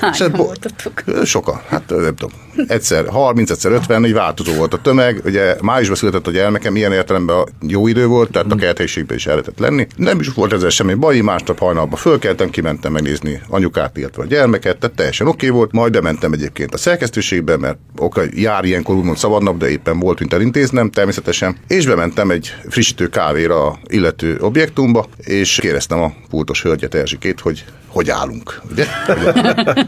[0.00, 1.24] Hányan hát, voltatok?
[1.24, 2.30] Sokan, hát nem tudom.
[2.66, 5.20] Egyszer 30, egyszer 50, így változó volt a tömeg.
[5.24, 8.58] Ugye májusban született a gyermekem, ilyen értelemben jó idő volt, tehát a mm.
[8.58, 9.86] kerthelyiségben is el lehetett lenni.
[9.96, 14.78] Nem is volt ezzel semmi baj, másnap hajnalban fölkeltem, kimentem megnézni anyukát, illetve a gyermeket,
[14.78, 15.72] tehát teljesen oké okay volt.
[15.72, 20.32] Majd bementem egyébként a szerkesztőségbe, mert oké, jár ilyenkor úgymond szabadnap, de éppen volt, mint
[20.32, 21.56] elintéznem, természetesen.
[21.66, 27.64] És bementem egy frissítő kávéra a illető objektumba, és kérdeztem a pultos hölgyet Erzsikét, hogy
[27.96, 28.86] hogy állunk, ugye?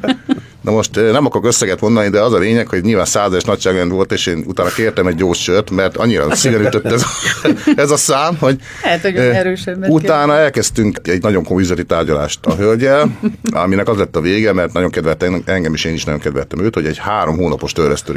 [0.61, 4.13] Na most nem akarok összeget mondani, de az a lényeg, hogy nyilván százas nagyságrend volt,
[4.13, 7.05] és én utána kértem egy gyors sört, mert annyira szíven ütött ez,
[7.77, 12.55] ez a szám, hogy, hát, hogy erősebb utána elkezdtünk egy nagyon komoly üzleti tárgyalást a
[12.55, 13.19] hölgyel,
[13.51, 16.75] aminek az lett a vége, mert nagyon kedvelt engem is, én is nagyon kedveltem őt,
[16.75, 18.13] hogy egy három hónapos törlesztő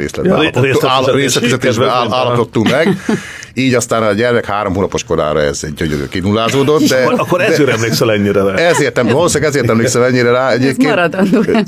[1.14, 2.88] részletfizetésben állapodtunk meg.
[3.54, 6.82] Így aztán a gyermek három hónapos korára ez egy gyönyörű kinullázódott.
[6.82, 8.54] De, akkor ezért emlékszel ennyire rá.
[8.54, 10.50] Ezért, valószínűleg ezért emlékszel ennyire rá.
[10.50, 10.88] Egyébként,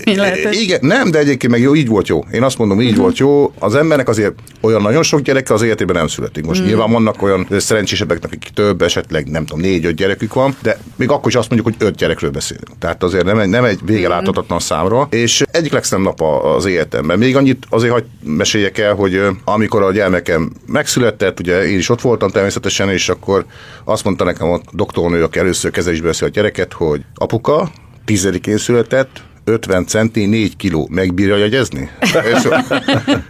[0.05, 2.25] ez maradandó Igen, nem, de egyébként meg jó, így volt jó.
[2.33, 3.03] Én azt mondom, így uh-huh.
[3.03, 3.53] volt jó.
[3.59, 6.45] Az embernek azért olyan nagyon sok gyereke az életében nem születik.
[6.45, 6.75] Most uh-huh.
[6.75, 11.29] nyilván vannak olyan szerencsésebbek, akik több, esetleg nem tudom, négy-öt gyerekük van, de még akkor
[11.29, 12.79] is azt mondjuk, hogy öt gyerekről beszélünk.
[12.79, 15.09] Tehát azért nem egy, nem egy vége láthatatlan számra.
[15.11, 16.23] És egyik legszebb nap
[16.57, 17.19] az életemben.
[17.19, 22.01] Még annyit azért hogy meséljek el, hogy amikor a gyermekem megszületett, ugye én is ott
[22.01, 23.45] voltam természetesen, és akkor
[23.85, 27.71] azt mondta nekem a doktornő, aki először kezelésbe veszi a gyereket, hogy apuka,
[28.05, 30.89] tizedikén született, 50 centi, 4 kiló.
[30.91, 31.91] Megbírja jegyezni?
[32.01, 32.49] és,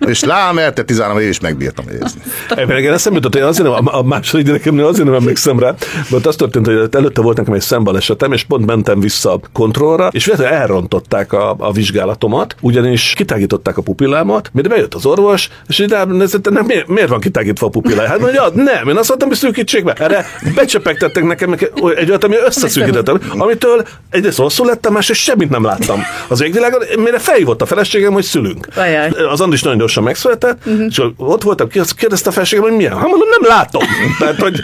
[0.07, 2.21] és lám, elte 13 év is megbírtam jegyezni.
[2.57, 5.75] Én nem jutott, hogy azért nem, a második gyerekemnél azért nem emlékszem rá,
[6.11, 10.09] mert az történt, hogy előtte volt nekem egy szembalesetem, és pont mentem vissza a kontrollra,
[10.13, 15.79] és véletlenül elrontották a, a vizsgálatomat, ugyanis kitágították a pupillámat, mire bejött az orvos, és
[15.79, 18.09] így nézett, nem, miért, miért, van kitágítva a pupillája?
[18.09, 19.93] Hát mondja, nem, én azt mondtam, hogy szűkítsék be.
[19.93, 26.04] Erre becsepegtettek nekem egy olyat, ami összeszűkítettem, amitől egyrészt rosszul lettem, másrészt semmit nem láttam
[26.29, 28.69] az égvilágon, mire felhívott a feleségem, hogy szülünk.
[28.77, 29.09] Ajaj.
[29.31, 30.87] Az Andis nagyon gyorsan megszületett, uh-huh.
[30.89, 32.93] és ott voltam, kérdezte a feleségem, hogy milyen.
[32.93, 33.83] Hát mondom, nem látom.
[34.19, 34.61] Tehát, hogy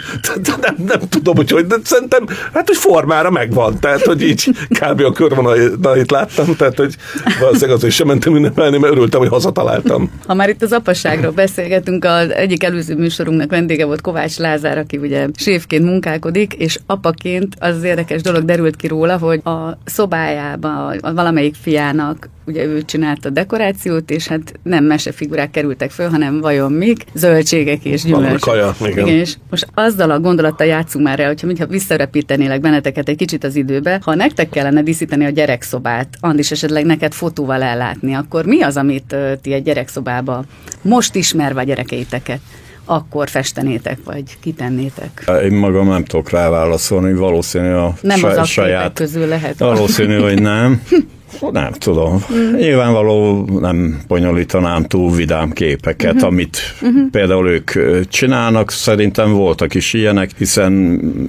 [0.61, 3.79] nem, nem tudom, hogy hogy, de szerintem, hát, hogy formára megvan.
[3.79, 5.01] Tehát, hogy így kb.
[5.01, 6.95] a körvonalait láttam, tehát, hogy
[7.39, 10.11] valószínűleg azért sem mentem ünnepelni, mert örültem, hogy hazataláltam.
[10.27, 14.97] Ha már itt az apasságról beszélgetünk, az egyik előző műsorunknak vendége volt Kovács Lázár, aki
[14.97, 20.95] ugye séfként munkálkodik, és apaként az, az érdekes dolog derült ki róla, hogy a szobájába,
[21.01, 26.41] a valamelyik fiának, ugye ő csinálta a dekorációt, és hát nem mesefigurák kerültek föl, hanem
[26.41, 28.53] vajon mik, zöldségek és gyümölcsök.
[28.79, 28.89] Igen.
[28.89, 29.07] igen.
[29.07, 33.55] És most azzal a gondolattal játszunk már el, hogyha mintha visszarepítenélek benneteket egy kicsit az
[33.55, 38.77] időbe, ha nektek kellene díszíteni a gyerekszobát, Andis esetleg neked fotóval ellátni, akkor mi az,
[38.77, 40.43] amit ti egy gyerekszobába
[40.81, 42.39] most ismerve a gyerekeiteket
[42.85, 45.31] akkor festenétek, vagy kitennétek?
[45.43, 49.59] Én magam nem tudok rá válaszolni, valószínű a nem saj, az saját közül lehet.
[49.59, 50.81] Valószínű, hogy nem.
[51.51, 52.25] Nem tudom.
[52.33, 52.55] Mm.
[52.55, 56.25] Nyilvánvaló nem bonyolítanám túl vidám képeket, mm-hmm.
[56.25, 57.07] amit mm-hmm.
[57.11, 57.71] például ők
[58.07, 58.71] csinálnak.
[58.71, 60.71] Szerintem voltak is ilyenek, hiszen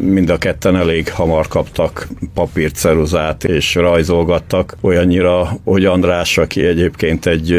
[0.03, 4.77] mind a ketten elég hamar kaptak papírt, ceruzát és rajzolgattak.
[4.81, 7.57] Olyannyira, hogy András, aki egyébként egy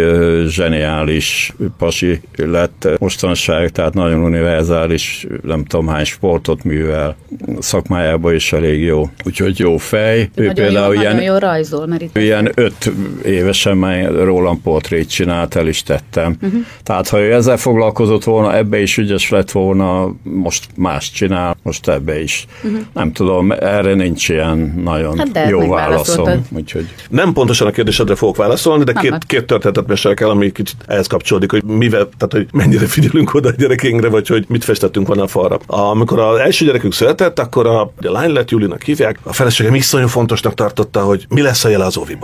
[0.48, 7.16] zseniális pasi lett mostanság, tehát nagyon univerzális, nem tudom hány sportot művel,
[7.60, 9.10] szakmájában is elég jó.
[9.26, 10.30] Úgyhogy jó fej.
[10.36, 12.92] Ő nagyon például jó, ilyen, nagyon jó rajzol, mert itt ilyen öt
[13.24, 16.38] évesen már rólam portrét csinált, el is tettem.
[16.42, 16.60] Uh-huh.
[16.84, 21.88] Tehát ha ő ezzel foglalkozott volna, ebbe is ügyes lett volna, most más csinál, most
[21.88, 22.46] ebbe is.
[22.64, 22.80] Uh-huh.
[22.94, 26.46] Nem tudom, erre nincs ilyen nagyon hát jó válaszom.
[26.50, 26.88] Úgyhogy...
[27.10, 31.08] Nem pontosan a kérdésedre fogok válaszolni, de két, két történetet mesélek el, ami kicsit ehhez
[31.08, 35.24] kapcsolódik, hogy mivel, tehát hogy mennyire figyelünk oda a gyerekénkre, vagy hogy mit festettünk volna
[35.24, 35.60] a falra.
[35.66, 40.08] Amikor az első gyerekünk született, akkor a, a lány lett Julinak hívják, a feleségem iszonyú
[40.08, 42.23] fontosnak tartotta, hogy mi lesz a jele az óviban.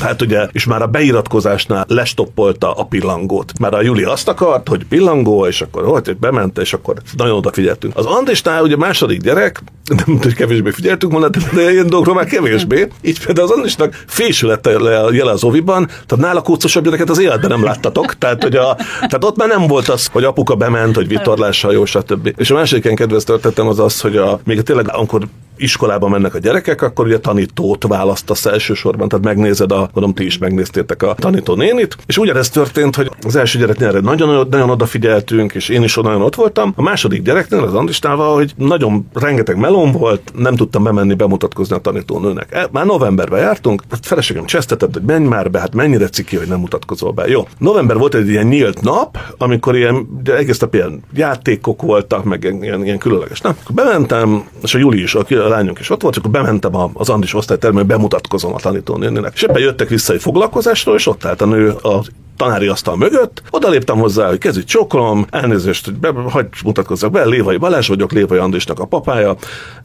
[0.00, 3.58] Hát ugye, és már a beiratkozásnál lestoppolta a pillangót.
[3.58, 7.96] Már a Juli azt akart, hogy pillangó, és akkor hogy bement, és akkor nagyon odafigyeltünk.
[7.96, 9.62] Az Andrisnál ugye második gyerek,
[10.06, 12.88] nem hogy kevésbé figyeltünk volna, de ilyen dolgokról már kevésbé.
[13.02, 17.50] Így például az Andrisnak fésülete a jele az oviban, tehát nála kócosabb gyereket az életben
[17.50, 18.18] nem láttatok.
[18.18, 21.84] Tehát, hogy a, tehát ott már nem volt az, hogy apuka bement, hogy vitorlással jó,
[21.84, 22.32] stb.
[22.36, 25.26] És a ilyen kedves történetem az az, hogy a, még tényleg, amikor
[25.62, 30.38] iskolába mennek a gyerekek, akkor ugye tanítót választasz elsősorban, tehát megnézed a, mondom, ti is
[30.38, 35.68] megnéztétek a tanító nénit, és ugyanez történt, hogy az első gyereknél nagyon, nagyon odafigyeltünk, és
[35.68, 36.72] én is nagyon ott voltam.
[36.76, 41.78] A második gyereknél, az Andristával, hogy nagyon rengeteg melón volt, nem tudtam bemenni bemutatkozni a
[41.78, 42.54] tanítónőnek.
[42.54, 46.48] E, már novemberben jártunk, a feleségem csesztetett, hogy menj már be, hát mennyire ciki, hogy
[46.48, 47.28] nem mutatkozol be.
[47.28, 47.48] Jó.
[47.58, 52.58] November volt egy ilyen nyílt nap, amikor ilyen, de egész nap ilyen játékok voltak, meg
[52.60, 53.40] ilyen, ilyen különleges.
[53.40, 57.34] Akkor bementem, és a Juli is, a lányunk is ott volt, akkor bementem az Andis
[57.34, 59.32] osztálytermbe, bemutatkozom a tanítónőnek.
[59.34, 62.02] És ebben jöttek vissza egy foglalkozásról, és ott állt a nő a
[62.40, 67.24] tanári asztal mögött, oda léptem hozzá, hogy kezit csokolom, elnézést, hogy be, hagyj mutatkozzak be,
[67.24, 69.36] Lévai Balázs vagyok, Lévai Andrisnak a papája,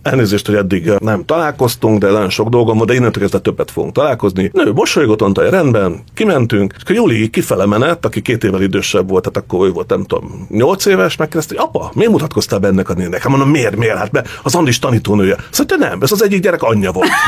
[0.01, 3.93] elnézést, hogy eddig nem találkoztunk, de nagyon sok dolgom volt, de innentől kezdve többet fogunk
[3.93, 4.49] találkozni.
[4.53, 9.09] Nő mosolygott, mondta, hogy rendben, kimentünk, és akkor Juli kifele menett, aki két évvel idősebb
[9.09, 12.67] volt, tehát akkor ő volt, nem tudom, nyolc éves, megkérdezte, hogy apa, miért mutatkoztál be
[12.67, 13.21] ennek a nének?
[13.21, 13.97] Hát mondom, miért, miért?
[13.97, 15.37] Hát be, az Andis tanítónője.
[15.49, 17.09] Szóval nem, ez az egyik gyerek anyja volt.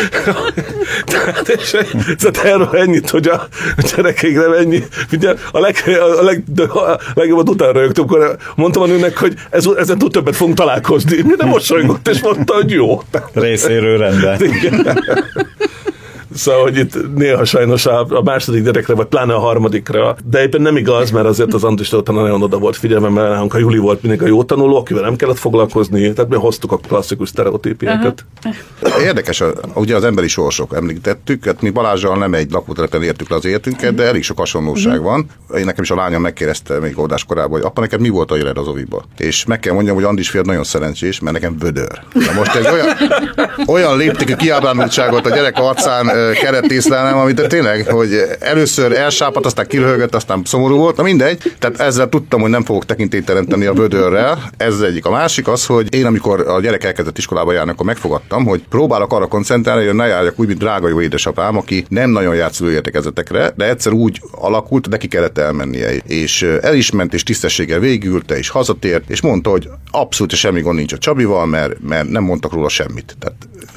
[1.04, 1.70] Tehát, és,
[2.18, 3.39] tehát erről ennyit, hogy a
[3.96, 4.82] gyerekeikre ennyi.
[5.12, 5.76] Ugye a, leg,
[6.18, 10.36] a, leg, a legjobbat utána rögtön, akkor mondtam a nőnek, hogy ez, ezen túl többet
[10.36, 11.16] fogunk találkozni.
[11.36, 13.02] Nem mosolygott, és mondta, hogy jó.
[13.32, 14.40] Részéről rendben.
[16.34, 20.62] Szóval, hogy itt néha sajnos a, a második gyerekre, vagy pláne a harmadikra, de éppen
[20.62, 23.78] nem igaz, mert azért az Antis utána nagyon oda volt figyelme, mert nálunk a Juli
[23.78, 28.24] volt mindig a jó tanuló, akivel nem kellett foglalkozni, tehát mi hoztuk a klasszikus sztereotípiákat.
[28.44, 29.02] Uh-huh.
[29.02, 29.42] Érdekes,
[29.74, 33.94] ugye az emberi sorsok említettük, hát mi Balázsral nem egy lakótelepen értük le az értünket,
[33.94, 35.26] de elég sok hasonlóság van.
[35.56, 38.36] Én nekem is a lányom megkérdezte még oldás korában, hogy apa, neked mi volt a
[38.36, 39.04] jeled az oviba?
[39.18, 42.00] És meg kell mondjam, hogy Andis fiad nagyon szerencsés, mert nekem vödör.
[42.12, 42.96] Na most egy olyan,
[43.66, 46.06] olyan léptékű kiábrándultságot a gyerek arcán
[46.40, 51.52] keretészlelem, amit tényleg, hogy először elsápadt, aztán kiröhögött, aztán szomorú volt, na mindegy.
[51.58, 54.50] Tehát ezzel tudtam, hogy nem fogok tekintélyt teremteni a vödörrel.
[54.56, 55.04] Ez az egyik.
[55.04, 59.12] A másik az, hogy én amikor a gyerek elkezdett iskolába járni, akkor megfogadtam, hogy próbálok
[59.12, 63.52] arra koncentrálni, hogy ne járjak úgy, mint drága jó édesapám, aki nem nagyon járt értekezetekre,
[63.56, 65.90] de egyszer úgy alakult, neki kellett elmennie.
[66.06, 70.76] És el is ment, és tisztességgel végülte, és hazatért, és mondta, hogy abszolút semmi gond
[70.76, 73.16] nincs a Csabival, mert, mert nem mondtak róla semmit.
[73.18, 73.36] Tehát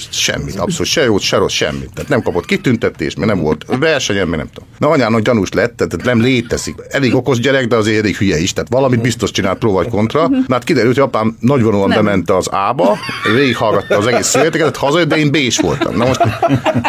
[0.09, 1.93] semmit, abszolút se jót, se rossz, semmit.
[1.93, 4.69] Tehát nem kapott kitüntetést, mert nem volt versenyen, mert nem tudom.
[4.77, 6.75] Na anyának gyanús lett, tehát nem létezik.
[6.89, 8.53] Elég okos gyerek, de azért elég hülye is.
[8.53, 10.27] Tehát valamit biztos csinált pró vagy kontra.
[10.27, 12.97] Na hát kiderült, hogy apám nagyvonalúan bement az A-ba,
[13.35, 15.95] végighallgatta az egész születeket, hazajött, de én b voltam.
[15.95, 16.21] Na most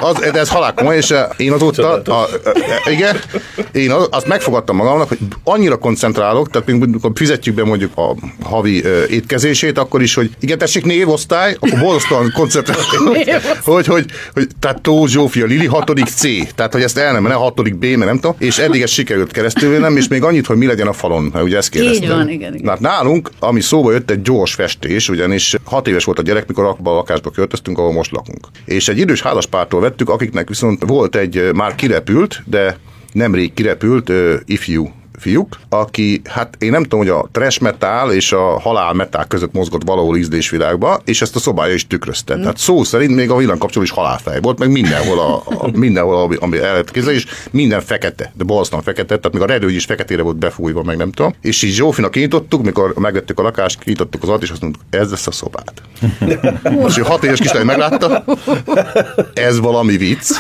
[0.00, 3.16] az, de ez halál komoly, és én azóta, a, a, a, igen,
[3.72, 8.78] én az, azt megfogadtam magamnak, hogy annyira koncentrálok, tehát amikor fizetjük be mondjuk a havi
[8.78, 13.28] uh, étkezését, akkor is, hogy igen, tessék névosztály, akkor borzasztóan koncentrálok, hogy,
[13.64, 17.32] hogy, hogy, hogy, tehát Tó Zsófia Lili, hatodik C, tehát hogy ezt el nem, ne
[17.32, 20.56] hatodik B, mert nem tudom, és eddig ez sikerült keresztül nem, és még annyit, hogy
[20.56, 22.02] mi legyen a falon, mert ugye ezt kérdeztem.
[22.02, 22.68] Így van, igen, igen.
[22.68, 26.64] Hát nálunk, ami szóba jött, egy gyors festés, ugyanis hat éves volt a gyerek, mikor
[26.64, 28.46] abba a lakásba költöztünk, ahol most lakunk.
[28.64, 32.78] És egy idős házaspártól vettük, akiknek viszont volt egy már kirepült, de
[33.12, 34.92] nemrég kirepült uh, ifjú
[35.24, 39.52] fiúk, aki, hát én nem tudom, hogy a trash metal és a halál metal között
[39.52, 42.36] mozgott valahol ízlésvilágba, és ezt a szobája is tükrözte.
[42.36, 42.40] Mm.
[42.40, 46.36] Tehát szó szerint még a villanykapcsoló is halálfej volt, meg mindenhol, a, a, mindenhol ami,
[46.40, 49.84] ami el lehet képzelni, és minden fekete, de balsztan fekete, tehát még a redő is
[49.84, 51.34] feketére volt befújva, meg nem tudom.
[51.40, 55.26] És így Zsófinak kinyitottuk, mikor megvettük a lakást, kinyitottuk az és azt mondtuk, ez lesz
[55.26, 55.72] a szobát.
[56.88, 58.24] és ő hat éves kislány meglátta,
[59.34, 60.30] ez valami vicc.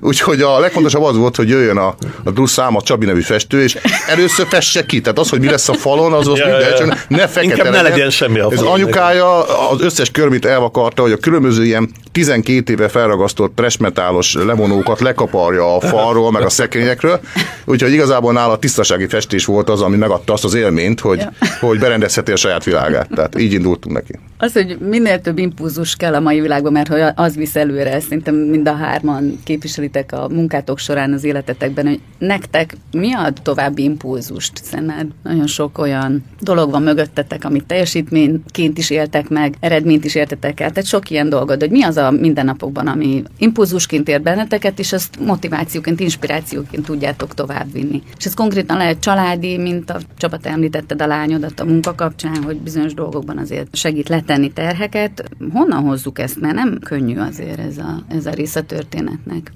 [0.00, 3.78] úgyhogy a legfontosabb az volt, hogy jöjjön a, a Drusszám, a Csabi nevű festő, és
[4.08, 5.00] először fesse ki.
[5.00, 6.96] Tehát az, hogy mi lesz a falon, az az ja, mindegy, ja.
[7.08, 8.66] ne fekete Inkább ne legyen semmi a falon.
[8.66, 15.00] Az anyukája az összes körmit elvakarta, hogy a különböző ilyen 12 éve felragasztott presmetálos levonókat
[15.00, 17.20] lekaparja a falról, meg a szekrényekről.
[17.64, 21.32] Úgyhogy igazából nála tisztasági festés volt az, ami megadta azt az élményt, hogy, ja.
[21.60, 23.08] hogy berendezheti a saját világát.
[23.14, 24.18] Tehát így indultunk neki.
[24.38, 28.34] Az, hogy minél több impulzus kell a mai világban, mert hogy az visz előre, szerintem
[28.34, 34.58] mind a hárman képviselitek a munkátok során az életetekben, hogy nektek mi a további impulzust?
[34.58, 40.14] Hiszen már nagyon sok olyan dolog van mögöttetek, amit teljesítményként is éltek meg, eredményt is
[40.14, 44.78] értetek el, tehát sok ilyen dolgod, hogy mi az a mindennapokban, ami impulzusként ér benneteket,
[44.78, 48.02] és azt motivációként, inspirációként tudjátok továbbvinni.
[48.18, 52.56] És ez konkrétan lehet családi, mint a csapat említetted a lányodat a munka kapcsán, hogy
[52.60, 55.24] bizonyos dolgokban azért segít letenni terheket.
[55.52, 56.40] Honnan hozzuk ezt?
[56.40, 59.52] Mert nem könnyű azért ez a, ez a része történetnek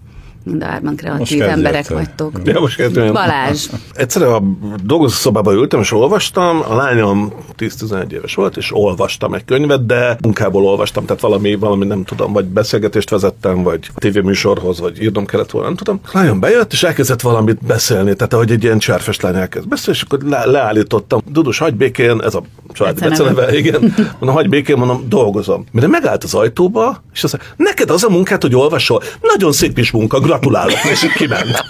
[0.49, 2.41] mind a hárman kreatív emberek vagytok.
[2.45, 3.13] Ja, most.
[3.13, 3.67] Balázs.
[3.93, 4.43] Egyszer a
[4.83, 10.65] dolgozószobában ültem, és olvastam, a lányom 10-11 éves volt, és olvastam egy könyvet, de munkából
[10.65, 15.67] olvastam, tehát valami, valami nem tudom, vagy beszélgetést vezettem, vagy tévéműsorhoz, vagy írnom kellett volna,
[15.67, 16.01] nem tudom.
[16.05, 19.99] A lányom bejött, és elkezdett valamit beszélni, tehát ahogy egy ilyen csárfes lány elkezd beszélni,
[19.99, 21.21] és akkor le, leállítottam.
[21.31, 22.43] Dudus, hagy békén, ez a
[22.73, 23.95] családi beceneve, igen.
[23.97, 25.65] Mondom, hagy békén, mondom, dolgozom.
[25.73, 29.79] Mire megállt az ajtóba, és azt mondja, neked az a munkát, hogy olvasol, nagyon szép
[29.79, 31.65] is munka, gratulálok, és kiment.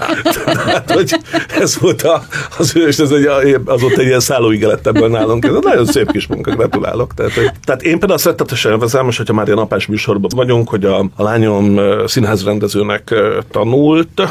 [0.44, 1.18] Tehát, hogy
[1.60, 2.22] ez volt a,
[2.58, 3.26] az ő, és ez egy,
[3.64, 5.44] az ott egy ilyen szállóige lett ebből nálunk.
[5.44, 7.14] Ez nagyon szép kis munka, gratulálok.
[7.14, 10.84] Tehát, hogy, tehát én például szeretetesen vezem, most, hogyha már ilyen apás műsorban vagyunk, hogy
[10.84, 13.14] a, a lányom színházrendezőnek
[13.50, 14.22] tanult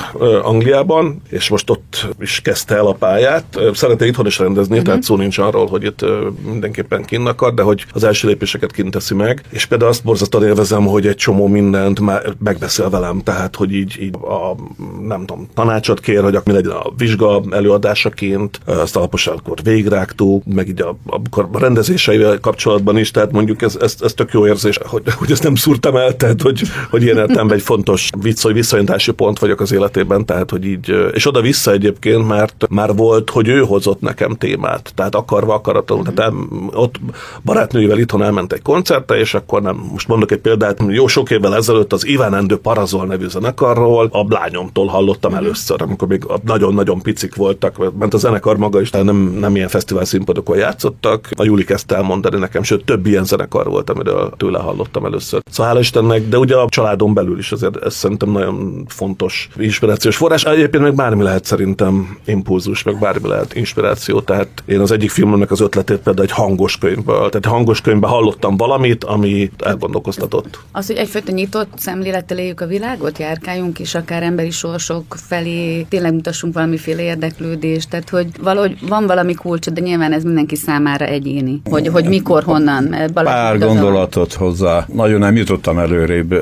[0.41, 3.59] Angliában, és most ott is kezdte el a pályát.
[3.73, 4.85] Szereti itthon is rendezni, uh-huh.
[4.87, 6.05] tehát szó nincs arról, hogy itt
[6.45, 9.41] mindenképpen kinn akar, de hogy az első lépéseket kint teszi meg.
[9.49, 13.97] És például azt borzasztóan élvezem, hogy egy csomó mindent már megbeszél velem, tehát hogy így,
[14.01, 14.55] így a,
[15.01, 20.67] nem tudom, tanácsot kér, hogy mi legyen a vizsga előadásaként, azt alaposan akkor végrágtuk, meg
[20.67, 24.79] így a, akkor a rendezéseivel kapcsolatban is, tehát mondjuk ez, ez, ez tök jó érzés,
[24.85, 28.53] hogy, hogy ezt nem szúrtam el, tehát hogy, hogy ilyen értem egy fontos vicc, hogy
[28.53, 33.47] visszaintási pont vagyok az életében, tehát hogy így, és oda-vissza egyébként, mert már volt, hogy
[33.47, 36.33] ő hozott nekem témát, tehát akarva, akaratlanul, tehát
[36.71, 36.95] ott
[37.43, 41.55] barátnőivel itthon elment egy koncertre, és akkor nem, most mondok egy példát, jó sok évvel
[41.55, 45.45] ezelőtt az Iván Endő Parazol nevű zenekarról a lányomtól hallottam uh-huh.
[45.45, 50.05] először, amikor még nagyon-nagyon picik voltak, ment a zenekar maga is, nem, nem ilyen fesztivál
[50.05, 51.29] színpadokon játszottak.
[51.35, 55.41] A Juli kezdte elmondani nekem, sőt több ilyen zenekar volt, amiről tőle hallottam először.
[55.49, 60.15] Szóval hála Istennek, de ugye a családon belül is azért ez szerintem nagyon fontos inspirációs
[60.15, 60.43] forrás.
[60.43, 64.21] Egyébként meg bármi lehet szerintem impulzus, meg bármi lehet inspiráció.
[64.21, 68.57] Tehát én az egyik filmnek az ötletét például egy hangos könyvből, tehát hangos könyvben hallottam
[68.57, 70.59] valamit, ami elgondolkoztatott.
[70.71, 76.13] Az, hogy egyfajta nyitott szemlélettel éljük a világot, járkáljunk is akár emberi sorsok felé, tényleg
[76.13, 81.61] mutassunk valamiféle érdeklődést, tehát hogy valahogy van valami kulcs, de nyilván ez mindenki számára egyéni,
[81.69, 82.95] hogy, hogy mikor, honnan.
[83.13, 84.85] Balázs Pár gondolatot hozzá.
[84.93, 86.35] Nagyon nem jutottam előrébb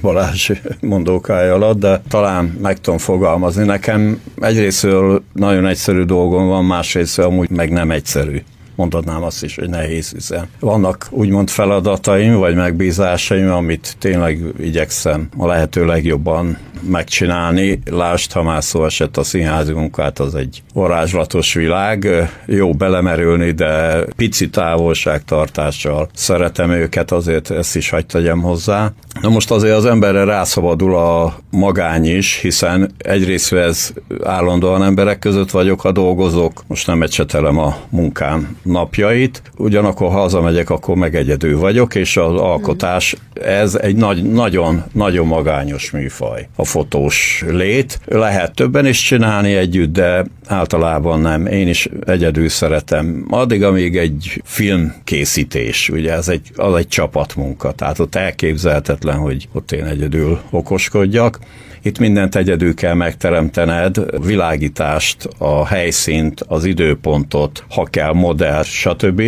[0.00, 3.64] Balázs mondókája alatt, de talán meg tudom fogalmazni.
[3.64, 8.42] Nekem egyrésztről nagyon egyszerű dolgom van, másrészt amúgy meg nem egyszerű
[8.80, 15.46] mondhatnám azt is, hogy nehéz, hiszen vannak úgymond feladataim, vagy megbízásaim, amit tényleg igyekszem a
[15.46, 17.80] lehető legjobban megcsinálni.
[17.90, 22.08] Lásd, ha már szó esett a színházi munkát, az egy varázslatos világ.
[22.46, 28.92] Jó belemerülni, de pici távolságtartással szeretem őket, azért ezt is hagyd tegyem hozzá.
[29.20, 33.92] Na most azért az emberre rászabadul a magány is, hiszen egyrészt ez
[34.24, 40.70] állandóan emberek között vagyok, a dolgozók, most nem ecsetelem a munkám napjait, ugyanakkor ha hazamegyek,
[40.70, 46.48] akkor meg egyedül vagyok, és az alkotás, ez egy nagy, nagyon, nagyon magányos műfaj.
[46.56, 48.00] A fotós lét.
[48.04, 51.46] Lehet többen is csinálni együtt, de általában nem.
[51.46, 53.26] Én is egyedül szeretem.
[53.30, 59.72] Addig, amíg egy filmkészítés, ugye ez egy, az egy csapatmunka, tehát ott elképzelhetetlen, hogy ott
[59.72, 61.38] én egyedül okoskodjak.
[61.82, 69.22] Itt mindent egyedül kell megteremtened, világítást, a helyszínt, az időpontot, ha kell modell, stb.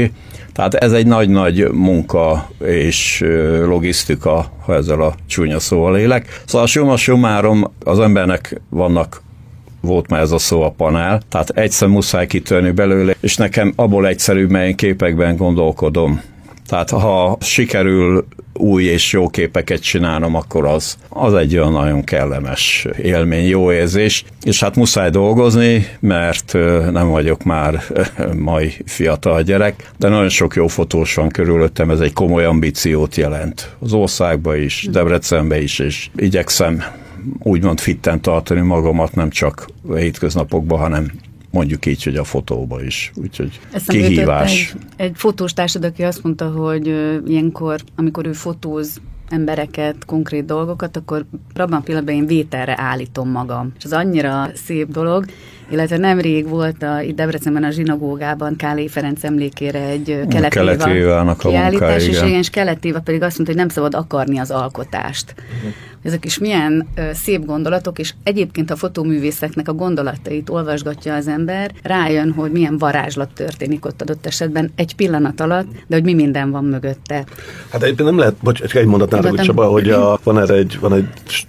[0.52, 3.24] Tehát ez egy nagy-nagy munka és
[3.64, 6.42] logisztika, ha ezzel a csúnya szóval élek.
[6.46, 9.22] Szóval summa summarum az embernek vannak
[9.80, 14.06] volt már ez a szó a panel, tehát egyszer muszáj kitörni belőle, és nekem abból
[14.06, 16.22] egyszerűbb, melyen képekben gondolkodom.
[16.72, 22.86] Tehát ha sikerül új és jó képeket csinálnom, akkor az, az egy olyan nagyon kellemes
[23.02, 24.24] élmény, jó érzés.
[24.42, 26.52] És hát muszáj dolgozni, mert
[26.92, 27.82] nem vagyok már
[28.36, 33.76] mai fiatal gyerek, de nagyon sok jó fotós van körülöttem, ez egy komoly ambíciót jelent.
[33.78, 36.82] Az országba is, Debrecenbe is, és igyekszem
[37.38, 41.10] úgymond fitten tartani magamat, nem csak hétköznapokban, hanem
[41.52, 43.12] mondjuk így, hogy a fotóba is.
[43.14, 44.74] Úgyhogy Eszembe kihívás.
[44.96, 46.86] Egy, egy fotós társad, aki azt mondta, hogy
[47.26, 51.24] ilyenkor, amikor ő fotóz embereket, konkrét dolgokat, akkor
[51.54, 53.72] abban a pillanatban én vételre állítom magam.
[53.78, 55.24] És az annyira szép dolog,
[55.70, 62.16] illetve nemrég volt a, itt Debrecenben a zsinagógában Kálé Ferenc emlékére egy Keletéva kiállítás, és
[62.16, 65.34] igen, és Keletéva pedig azt mondta, hogy nem szabad akarni az alkotást.
[65.36, 65.72] Uh-huh
[66.02, 71.70] ezek is milyen ö, szép gondolatok, és egyébként a fotóművészeknek a gondolatait olvasgatja az ember,
[71.82, 76.50] rájön, hogy milyen varázslat történik ott adott esetben egy pillanat alatt, de hogy mi minden
[76.50, 77.24] van mögötte.
[77.68, 80.92] Hát egyébként nem lehet, bocs, egy mondatnál hogy Csaba, hogy a, van erre egy, van
[80.92, 81.06] egy,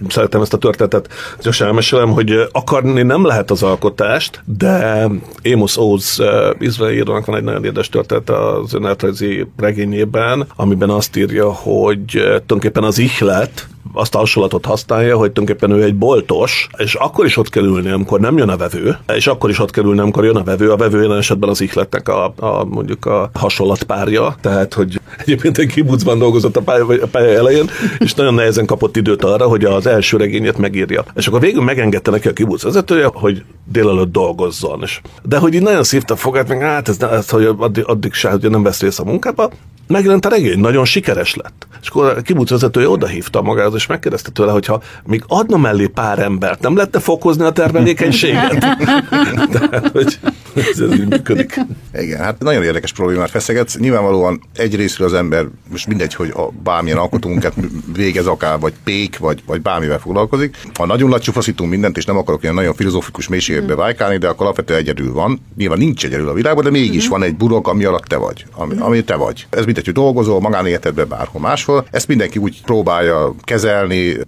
[0.08, 1.08] szeretem ezt a történetet,
[1.42, 5.06] gyorsan elmesélem, hogy akarni nem lehet az alkotást, de
[5.52, 6.22] Amos Oz
[6.58, 12.98] izraeli van egy nagyon érdekes történet az önéletrajzi regényében, amiben azt írja, hogy tulajdonképpen az
[12.98, 17.64] ihlet, azt a hasonlatot használja, hogy tulajdonképpen ő egy boltos, és akkor is ott kell
[17.64, 20.42] ülni, amikor nem jön a vevő, és akkor is ott kell ülni, amikor jön a
[20.42, 20.70] vevő.
[20.70, 25.66] A vevő jelen esetben az ihletnek a, a mondjuk a hasonlatpárja, tehát hogy egyébként egy
[25.66, 29.86] kibucban dolgozott a pálya, a pálya elején, és nagyon nehezen kapott időt arra, hogy az
[29.86, 31.04] első regényét megírja.
[31.14, 34.80] És akkor végül megengedte neki a kibuc vezetője, hogy délelőtt dolgozzon.
[34.82, 38.30] És, de hogy így nagyon szívta fogát, meg hát ez, ez hogy addig, addig se,
[38.30, 39.50] hogy nem vesz részt a munkába,
[39.86, 41.66] megjelent a regény, nagyon sikeres lett.
[41.82, 46.18] És akkor a kibuc vezetője odahívta magához, és megkérdezte tőle, hogyha még adna mellé pár
[46.18, 48.58] embert, nem lette fokozni a termelékenységet?
[49.54, 50.18] Tehát, hogy
[50.54, 51.60] ez, ez így működik.
[51.94, 53.76] Igen, hát nagyon érdekes problémát feszegetsz.
[53.78, 57.54] Nyilvánvalóan egyrésztről az ember, most mindegy, hogy a bármilyen alkotómunkát
[57.94, 60.56] végez akár, vagy pék, vagy, vagy bármivel foglalkozik.
[60.74, 61.22] Ha nagyon nagy
[61.58, 65.40] mindent, és nem akarok ilyen nagyon filozófikus mélységekbe vájkálni, de akkor alapvetően egyedül van.
[65.56, 68.44] Nyilván nincs egyedül a világban, de mégis van egy burok, ami alatt te vagy.
[68.56, 69.46] Ami, ami te vagy.
[69.50, 71.86] Ez mindegy, hogy dolgozol, magánéletedben bárhol máshol.
[71.90, 73.73] Ezt mindenki úgy próbálja kezelni,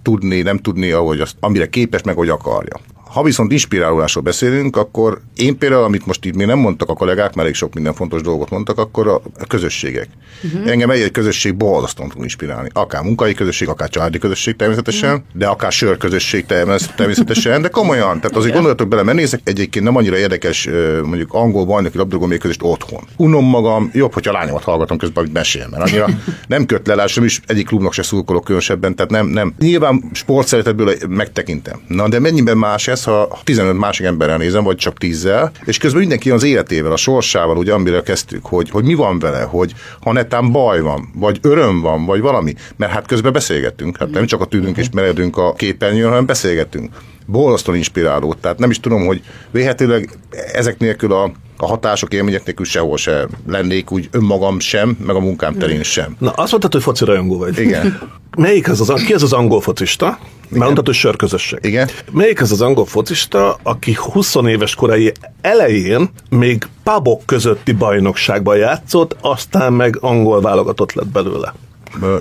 [0.01, 2.79] tudni, nem tudni, ahogy azt, amire képes, meg hogy akarja
[3.09, 7.27] Ha viszont inspirálásról beszélünk, akkor én például, amit most itt még nem mondtak a kollégák,
[7.27, 10.07] mert elég sok minden fontos dolgot mondtak, akkor a, a közösségek.
[10.43, 10.71] Uh-huh.
[10.71, 12.69] Engem egy, egy közösség borzasztóan tud inspirálni.
[12.73, 15.25] Akár munkai közösség, akár családi közösség természetesen, uh-huh.
[15.33, 18.19] de akár sör közösség természetesen, de komolyan.
[18.19, 20.69] Tehát azért gondolatok bele, mert nézek egyébként nem annyira érdekes,
[21.03, 23.03] mondjuk angol bajnoki labdarúgó mérkőzést otthon.
[23.17, 26.07] Unom magam, jobb, hogyha lányomat hallgatom közben, hogy mesél, mert annyira
[26.47, 29.53] nem köt le, is egyik klubnak se szurkolok különösebben, tehát nem, nem.
[29.59, 31.81] Nyilván sportszeretetből megtekintem.
[31.87, 35.27] Na, de mennyiben más ez, ha 15 másik emberrel nézem, vagy csak 10
[35.65, 39.41] és közben mindenki az életével, a sorsával, ugye, amire kezdtük, hogy, hogy mi van vele,
[39.41, 44.09] hogy ha netán baj van, vagy öröm van, vagy valami, mert hát közben beszélgettünk, hát
[44.09, 46.95] nem csak a tűnünk és meredünk a képernyőn, hanem beszélgetünk.
[47.25, 49.21] Borzasztóan inspiráló, tehát nem is tudom, hogy
[49.51, 50.09] véhetőleg
[50.53, 55.19] ezek nélkül a a hatások, élmények nélkül sehol se lennék úgy önmagam sem, meg a
[55.19, 56.15] munkám terén sem.
[56.19, 57.59] Na, azt mondtad, hogy foci rajongó vagy.
[57.59, 57.99] Igen.
[58.37, 60.05] Melyik az, az ki az az angol focista?
[60.05, 60.57] Igen.
[60.57, 61.59] Már mondtad, hogy sörközösség.
[61.61, 61.89] Igen.
[62.11, 69.15] Melyik az az angol focista, aki 20 éves korai elején még pubok közötti bajnokságban játszott,
[69.21, 71.53] aztán meg angol válogatott lett belőle?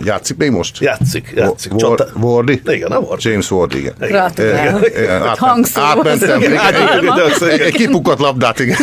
[0.05, 0.81] Játszik még most?
[0.81, 1.75] Játszik, játszik.
[1.75, 2.61] War, Wardy?
[2.67, 3.29] Igen, a Wardy.
[3.29, 3.95] James Ward, igen.
[3.99, 4.91] Gratulálok.
[5.75, 6.43] Átmentem.
[7.59, 8.77] Egy kipukat labdát, igen.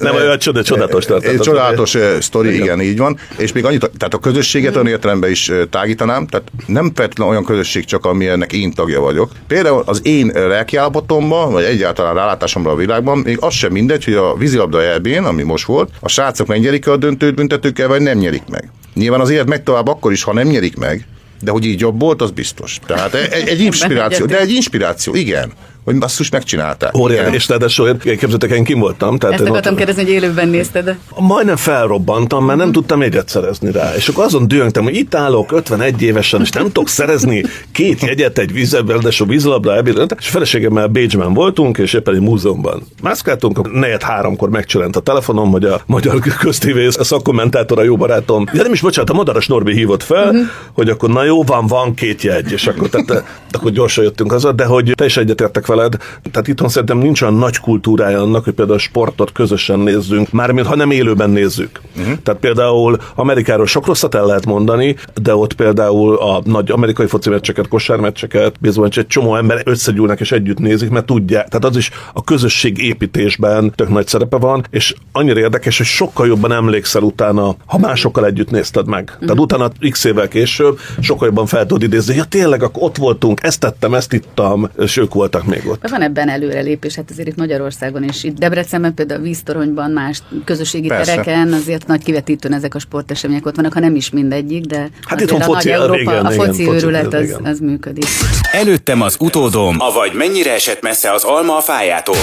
[0.00, 1.42] Nem olyan csoda, csodálatos történet.
[1.42, 3.18] Csodálatos sztori, igen, így van.
[3.36, 7.84] És még annyit, tehát a közösséget olyan értelemben is tágítanám, tehát nem feltétlenül olyan közösség
[7.84, 9.30] csak, amilyennek én tagja vagyok.
[9.46, 14.34] Például az én lelkiállapotomban, vagy egyáltalán rálátásomra a világban, még az sem mindegy, hogy a
[14.36, 18.70] vízilabda elbén, ami most volt, a srácok megnyerik a döntőt büntetőkkel, vagy nem nyerik meg.
[18.94, 21.06] Nyilván az élet megy tovább akkor is, ha nem nyerik meg,
[21.40, 22.78] de hogy így jobb volt, az biztos.
[22.86, 25.52] Tehát egy, egy inspiráció, de egy inspiráció, igen
[25.84, 26.96] hogy basszus megcsinálták.
[26.96, 29.18] Óriási, és ráadásul képzeljétek, én kim voltam.
[29.18, 30.96] Tehát Ezt akartam ott, kérdezni, hogy élőben nézted.
[31.18, 33.94] Majdnem felrobbantam, mert nem tudtam jegyet szerezni rá.
[33.96, 38.38] És akkor azon dühöngtem, hogy itt állok 51 évesen, és nem tudok szerezni két jegyet
[38.38, 40.04] egy vízebben, de so vízlabda ebédre.
[40.18, 43.72] És feleségemmel Bécsben voltunk, és éppen egy múzeumban mászkáltunk.
[43.72, 48.48] Negyed háromkor megcsillant a telefonom, hogy a magyar köztévé szakkommentátora, jó barátom.
[48.52, 50.46] Ja nem is bocsánat, a Madaras Norbi hívott fel, uh-huh.
[50.72, 54.52] hogy akkor na jó, van, van két jegy, és akkor, tehát, akkor gyorsan jöttünk haza,
[54.52, 55.96] de hogy te is egyetértek veled.
[56.30, 60.66] Tehát itthon szerintem nincs olyan nagy kultúrája annak, hogy például a sportot közösen nézzünk, mármint
[60.66, 61.80] ha nem élőben nézzük.
[61.98, 62.14] Uh-huh.
[62.22, 67.28] Tehát például Amerikáról sok rosszat el lehet mondani, de ott például a nagy amerikai foci
[67.28, 71.48] meccseket, kosármeccseket, bizony egy csomó ember összegyűlnek és együtt nézik, mert tudják.
[71.48, 76.26] Tehát az is a közösség építésben tök nagy szerepe van, és annyira érdekes, hogy sokkal
[76.26, 79.02] jobban emlékszel utána, ha másokkal együtt nézted meg.
[79.02, 79.20] Uh-huh.
[79.20, 83.42] Tehát utána x évvel később sokkal jobban fel tudod idézni, ja tényleg, akkor ott voltunk,
[83.42, 85.82] ezt tettem, ezt ittam, és ők voltak még ott.
[85.82, 90.22] De van ebben előrelépés, hát azért itt Magyarországon is, itt Debrecenben például a víztoronyban, más
[90.44, 91.14] közösségi Persze.
[91.14, 95.20] tereken azért nagy kivetítőn ezek a sportesemények ott vannak, ha nem is mindegyik, de hát
[95.20, 98.06] itt a foci, nagy Európa, igen, a foci igen, őrület az, az működik.
[98.52, 102.16] Előttem az utódom, avagy mennyire esett messze az alma a fájától.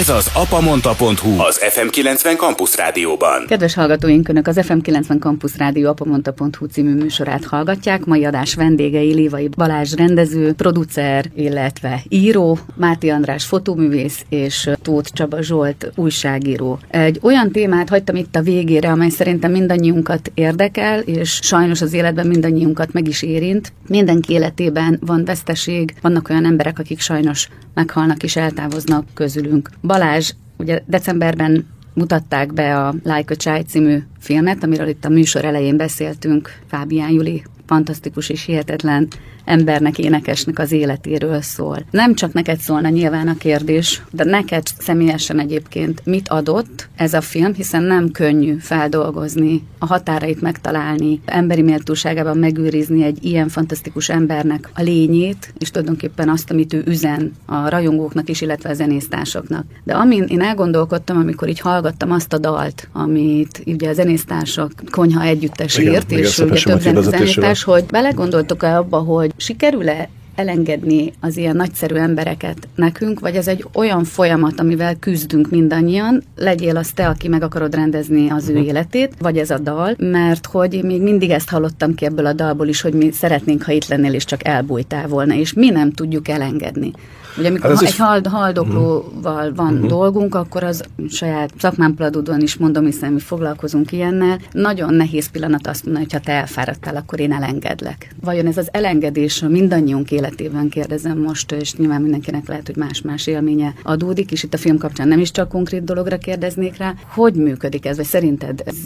[0.00, 3.44] Ez az apamonta.hu, az FM90 Campus Rádióban.
[3.46, 8.04] Kedves hallgatóink, Önök az FM90 Campus Rádió apamonta.hu című műsorát hallgatják.
[8.04, 15.42] Mai adás vendégei Lévai Balázs rendező, producer, illetve író, Máti András fotóművész és Tóth Csaba
[15.42, 16.78] Zsolt újságíró.
[16.88, 22.26] Egy olyan témát hagytam itt a végére, amely szerintem mindannyiunkat érdekel, és sajnos az életben
[22.26, 23.72] mindannyiunkat meg is érint.
[23.88, 29.70] Mindenki életében van veszteség, vannak olyan emberek, akik sajnos meghalnak és eltávoznak közülünk.
[29.82, 35.44] Balázs, ugye decemberben mutatták be a Like a Child című filmet, amiről itt a műsor
[35.44, 39.08] elején beszéltünk, Fábián Juli fantasztikus és hihetetlen
[39.44, 41.84] embernek, énekesnek az életéről szól.
[41.90, 47.20] Nem csak neked szólna nyilván a kérdés, de neked személyesen egyébként mit adott ez a
[47.20, 54.70] film, hiszen nem könnyű feldolgozni, a határait megtalálni, emberi méltóságában megőrizni egy ilyen fantasztikus embernek
[54.74, 59.64] a lényét, és tulajdonképpen azt, amit ő üzen a rajongóknak is, illetve a zenésztársaknak.
[59.84, 65.22] De amin én elgondolkodtam, amikor így hallgattam azt a dalt, amit ugye a zenésztársak konyha
[65.22, 71.36] együttes írt, igen, és igen, ugye több zenésztárs, hogy belegondoltok-e abba, hogy sikerül-e elengedni az
[71.36, 77.08] ilyen nagyszerű embereket nekünk, vagy ez egy olyan folyamat, amivel küzdünk mindannyian, legyél az te,
[77.08, 78.64] aki meg akarod rendezni az ő mhm.
[78.66, 82.68] életét, vagy ez a dal, mert hogy még mindig ezt hallottam ki ebből a dalból
[82.68, 86.28] is, hogy mi szeretnénk, ha itt lennél, és csak elbújtál volna, és mi nem tudjuk
[86.28, 86.92] elengedni.
[87.36, 89.56] Ugye amikor hát ha egy hald, haldoklóval uh-huh.
[89.56, 89.88] van uh-huh.
[89.88, 94.38] dolgunk, akkor az saját szakmám Pladudon is mondom, hiszen mi foglalkozunk ilyennel.
[94.52, 98.14] Nagyon nehéz pillanat azt mondani, hogy ha te elfáradtál, akkor én elengedlek.
[98.20, 103.74] Vajon ez az elengedés mindannyiunk életében kérdezem most, és nyilván mindenkinek lehet, hogy más-más élménye
[103.82, 106.94] adódik, és itt a film kapcsán nem is csak konkrét dologra kérdeznék rá.
[107.06, 108.76] Hogy működik ez, vagy szerinted ez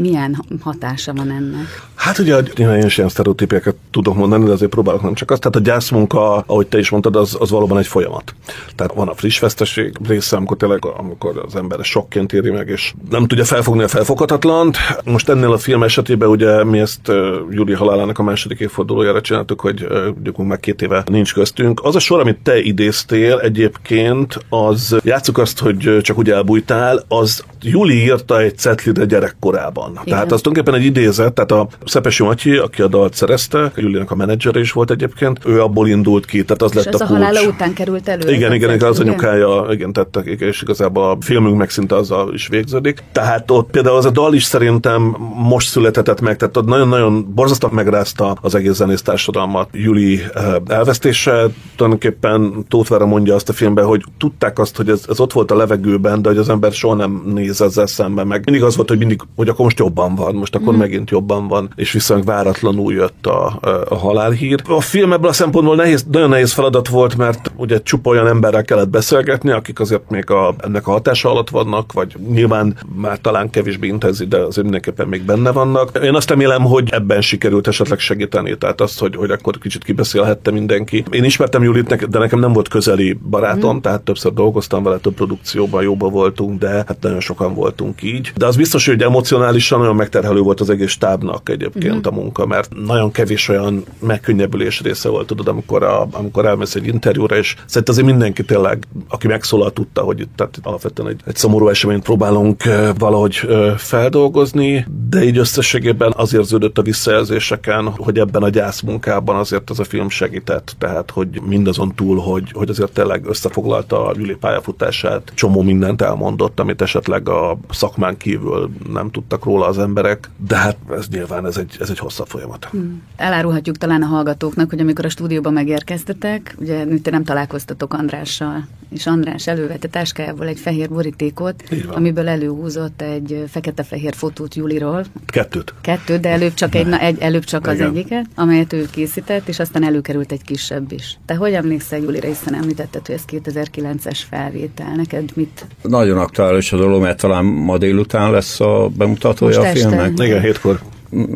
[0.00, 1.66] milyen hatása van ennek?
[1.94, 5.40] Hát ugye nyilván én ilyen sztereotípiákat tudok mondani, de azért próbálok nem csak azt.
[5.40, 8.34] Tehát a gyászmunka, ahogy te is mondtad, az, az valóban egy folyamat.
[8.76, 12.94] Tehát van a friss veszteség része, amikor tényleg, amikor az ember sokként éri meg, és
[13.10, 14.76] nem tudja felfogni a felfoghatatlant.
[15.04, 17.12] Most ennél a film esetében ugye mi ezt
[17.50, 19.86] Júli halálának a második évfordulójára csináltuk, hogy
[20.34, 21.80] uh, meg két éve nincs köztünk.
[21.82, 27.44] Az a sor, amit te idéztél egyébként, az játsszuk azt, hogy csak úgy elbújtál, az
[27.62, 29.90] Júli írta egy cetlire gyerekkorában.
[29.90, 30.04] Igen.
[30.04, 34.14] Tehát az tulajdonképpen egy idézet, tehát a Szepesi Matyi, aki a dalt szerezte, Julinak a
[34.14, 37.06] menedzser is volt egyébként, ő abból indult ki, tehát az és lett az a, a
[37.06, 38.32] halála után került elő.
[38.32, 42.46] Igen, igen, igen, az anyukája, igen, tettek, és igazából a filmünk meg szinte azzal is
[42.48, 43.02] végződik.
[43.12, 47.74] Tehát ott például az a dal is szerintem most született meg, tehát ott nagyon-nagyon borzasztóan
[47.74, 49.68] megrázta az egész zenész társadalmat.
[49.72, 51.46] Juli eh, elvesztése,
[51.76, 55.56] tulajdonképpen Tóth mondja azt a filmben, hogy tudták azt, hogy ez, ez ott volt a
[55.56, 58.42] levegőben, de hogy az ember soha nem néz ezzel szemben meg.
[58.44, 60.78] Mindig az volt, hogy mindig, hogy akkor most jobban van, most akkor mm.
[60.78, 63.58] megint jobban van, és viszonylag váratlanul jött a,
[63.88, 64.62] a halálhír.
[64.66, 68.64] A film ebből a szempontból nehéz, nagyon nehéz feladat volt, mert ugye csupa olyan emberrel
[68.64, 73.50] kellett beszélgetni, akik azért még a, ennek a hatása alatt vannak, vagy nyilván már talán
[73.50, 75.98] kevésbé intenzív, de azért mindenképpen még benne vannak.
[76.02, 80.50] Én azt remélem, hogy ebben sikerült esetleg segíteni, tehát azt, hogy, hogy akkor kicsit kibeszélhette
[80.54, 81.04] mindenki.
[81.10, 83.80] Én ismertem Julit, de nekem nem volt közeli barátom, mm.
[83.80, 88.32] tehát többször dolgoztam vele, több produkcióban jóba voltunk, de hát nagyon sokan voltunk így.
[88.36, 92.12] De az biztos, hogy emocionálisan nagyon megterhelő volt az egész stábnak egyébként mm.
[92.12, 96.86] a munka, mert nagyon kevés olyan megkönnyebbülés része volt, tudod, amikor, a, amikor elmész egy
[96.86, 101.36] interjúra, és szerintem azért mindenki tényleg, aki megszólalt, tudta, hogy itt tehát alapvetően egy, egy
[101.36, 102.62] szomorú eseményt próbálunk
[102.98, 103.40] valahogy
[103.76, 109.84] feldolgozni, de így összességében az érződött a visszajelzéseken, hogy ebben a gyászmunkában azért ez a
[109.84, 110.08] film
[110.44, 116.02] segített, tehát hogy mindazon túl, hogy, hogy azért tényleg összefoglalta a Jüli pályafutását, csomó mindent
[116.02, 121.46] elmondott, amit esetleg a szakmán kívül nem tudtak róla az emberek, de hát ez nyilván
[121.46, 122.64] ez egy, ez egy hosszabb folyamat.
[122.64, 123.02] Hmm.
[123.16, 129.06] Elárulhatjuk talán a hallgatóknak, hogy amikor a stúdióba megérkeztetek, ugye te nem találkoztatok Andrással, és
[129.06, 135.04] András elővette táskájából egy fehér borítékot, amiből előhúzott egy fekete-fehér fotót Juliról.
[135.26, 135.74] Kettőt.
[135.80, 139.58] Kettőt, de előbb csak, egy, na, egy, előbb csak az egyiket, amelyet ő készített, és
[139.58, 141.18] aztán előkerült egy kisebb is.
[141.26, 144.94] Te hogy emlékszel Julira, hiszen említetted, hogy ez 2009-es felvétel.
[144.96, 145.66] Neked mit?
[145.82, 150.12] Nagyon aktuális a dolog, mert talán ma délután lesz a bemutatója Most a filmnek.
[150.18, 150.80] Igen, hétkor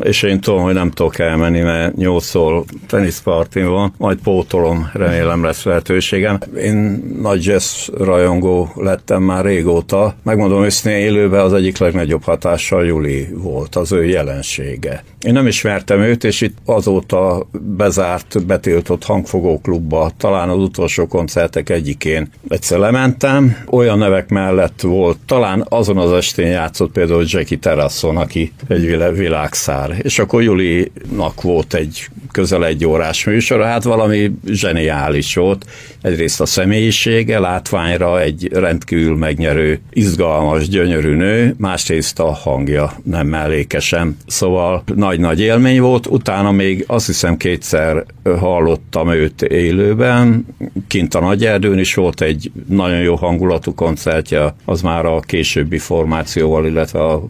[0.01, 5.63] és én tudom, hogy nem tudok elmenni, mert nyolcszor teniszpartin van, majd pótolom, remélem lesz
[5.63, 6.39] lehetőségem.
[6.57, 10.15] Én nagy jazz rajongó lettem már régóta.
[10.23, 15.03] Megmondom őszintén, élőben az egyik legnagyobb hatással Juli volt, az ő jelensége.
[15.21, 17.47] Én nem ismertem őt, és itt azóta
[17.77, 23.57] bezárt, betiltott hangfogóklubba, talán az utolsó koncertek egyikén egyszer lementem.
[23.69, 29.99] Olyan nevek mellett volt, talán azon az estén játszott például Jackie Terrasson, aki egy világszár.
[30.01, 35.65] És akkor Julinak volt egy közel egy órás műsor, hát valami zseniális volt.
[36.01, 44.17] Egyrészt a személyisége, látványra egy rendkívül megnyerő, izgalmas, gyönyörű nő, másrészt a hangja nem mellékesen.
[44.27, 50.45] Szóval nagy-nagy élmény volt, utána még azt hiszem kétszer hallottam őt élőben,
[50.87, 56.65] kint a Nagyerdőn is volt egy nagyon jó hangulatú koncertje, az már a későbbi formációval,
[56.65, 57.23] illetve a...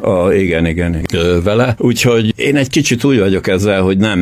[0.00, 1.06] A, igen, igen,
[1.44, 1.74] vele.
[1.78, 4.18] Úgyhogy én egy kicsit úgy vagyok ezzel, hogy nem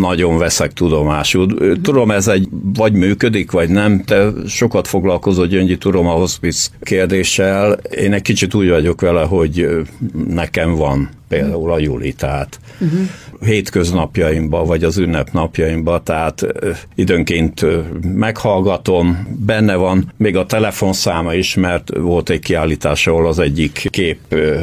[0.00, 1.46] nagyon veszek tudomásul.
[1.82, 4.02] Tudom, ez egy vagy működik, vagy nem.
[4.04, 7.72] Te sokat foglalkozol, Gyöngyi, tudom a hospice kérdéssel.
[7.72, 9.68] Én egy kicsit úgy vagyok vele, hogy
[10.28, 13.00] nekem van például a Juli, tehát uh-huh.
[13.44, 16.46] hétköznapjaimba, vagy az ünnepnapjaimba, tehát
[16.94, 17.66] időnként
[18.14, 24.18] meghallgatom, benne van még a telefonszáma is, mert volt egy kiállítás, ahol az egyik kép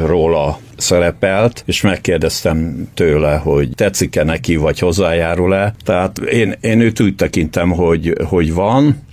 [0.06, 5.74] róla szerepelt, és megkérdeztem tőle, hogy tetszik-e neki, vagy hozzájárul-e.
[5.84, 9.06] Tehát én, én őt úgy tekintem, hogy, hogy van.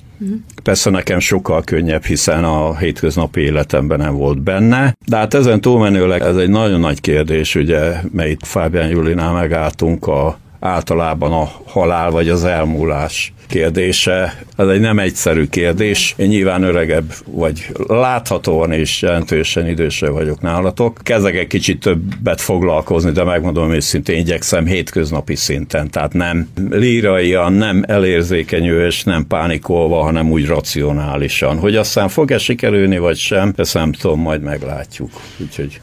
[0.63, 6.21] Persze nekem sokkal könnyebb, hiszen a hétköznapi életemben nem volt benne, de hát ezen túlmenőleg
[6.21, 12.30] ez egy nagyon nagy kérdés, ugye, melyik Fábián Julinál megálltunk a általában a halál vagy
[12.30, 14.43] az elmúlás kérdése.
[14.55, 16.13] Ez egy nem egyszerű kérdés.
[16.18, 20.99] Én nyilván öregebb, vagy láthatóan és jelentősen idősebb vagyok nálatok.
[21.03, 27.84] Kezdek egy kicsit többet foglalkozni, de megmondom őszintén, igyekszem hétköznapi szinten, tehát nem líraian, nem
[27.88, 31.57] elérzékenyő és nem pánikolva, hanem úgy racionálisan.
[31.57, 35.09] Hogy aztán fog-e sikerülni, vagy sem, ezt nem tudom, majd meglátjuk.
[35.38, 35.80] Úgyhogy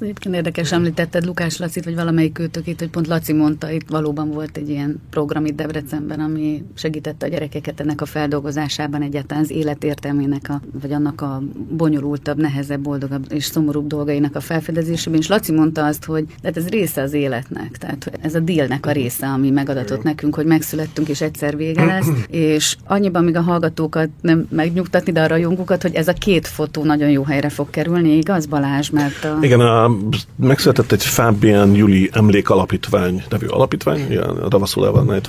[0.00, 4.56] Egyébként érdekes említetted Lukás Lacit, vagy valamelyik őtökét, hogy pont Laci mondta, itt valóban volt
[4.56, 10.48] egy ilyen program itt Debrecenben, ami segítette a gyerekeket ennek a feldolgozásában egyáltalán az életértelmének,
[10.48, 15.20] a, vagy annak a bonyolultabb, nehezebb, boldogabb és szomorúbb dolgainak a felfedezésében.
[15.20, 18.92] És Laci mondta azt, hogy hát ez része az életnek, tehát ez a dílnek a
[18.92, 24.08] része, ami megadatott nekünk, hogy megszülettünk és egyszer vége lesz, és annyiban még a hallgatókat
[24.20, 28.16] nem megnyugtatni, de a rajongókat, hogy ez a két fotó nagyon jó helyre fog kerülni,
[28.16, 28.90] igaz Balázs?
[28.90, 29.38] Mert a...
[29.40, 29.89] Igen, a,
[30.36, 35.20] megszületett egy Fábián Juli Emlék Alapítvány nevű alapítvány, ilyen Ravaszul van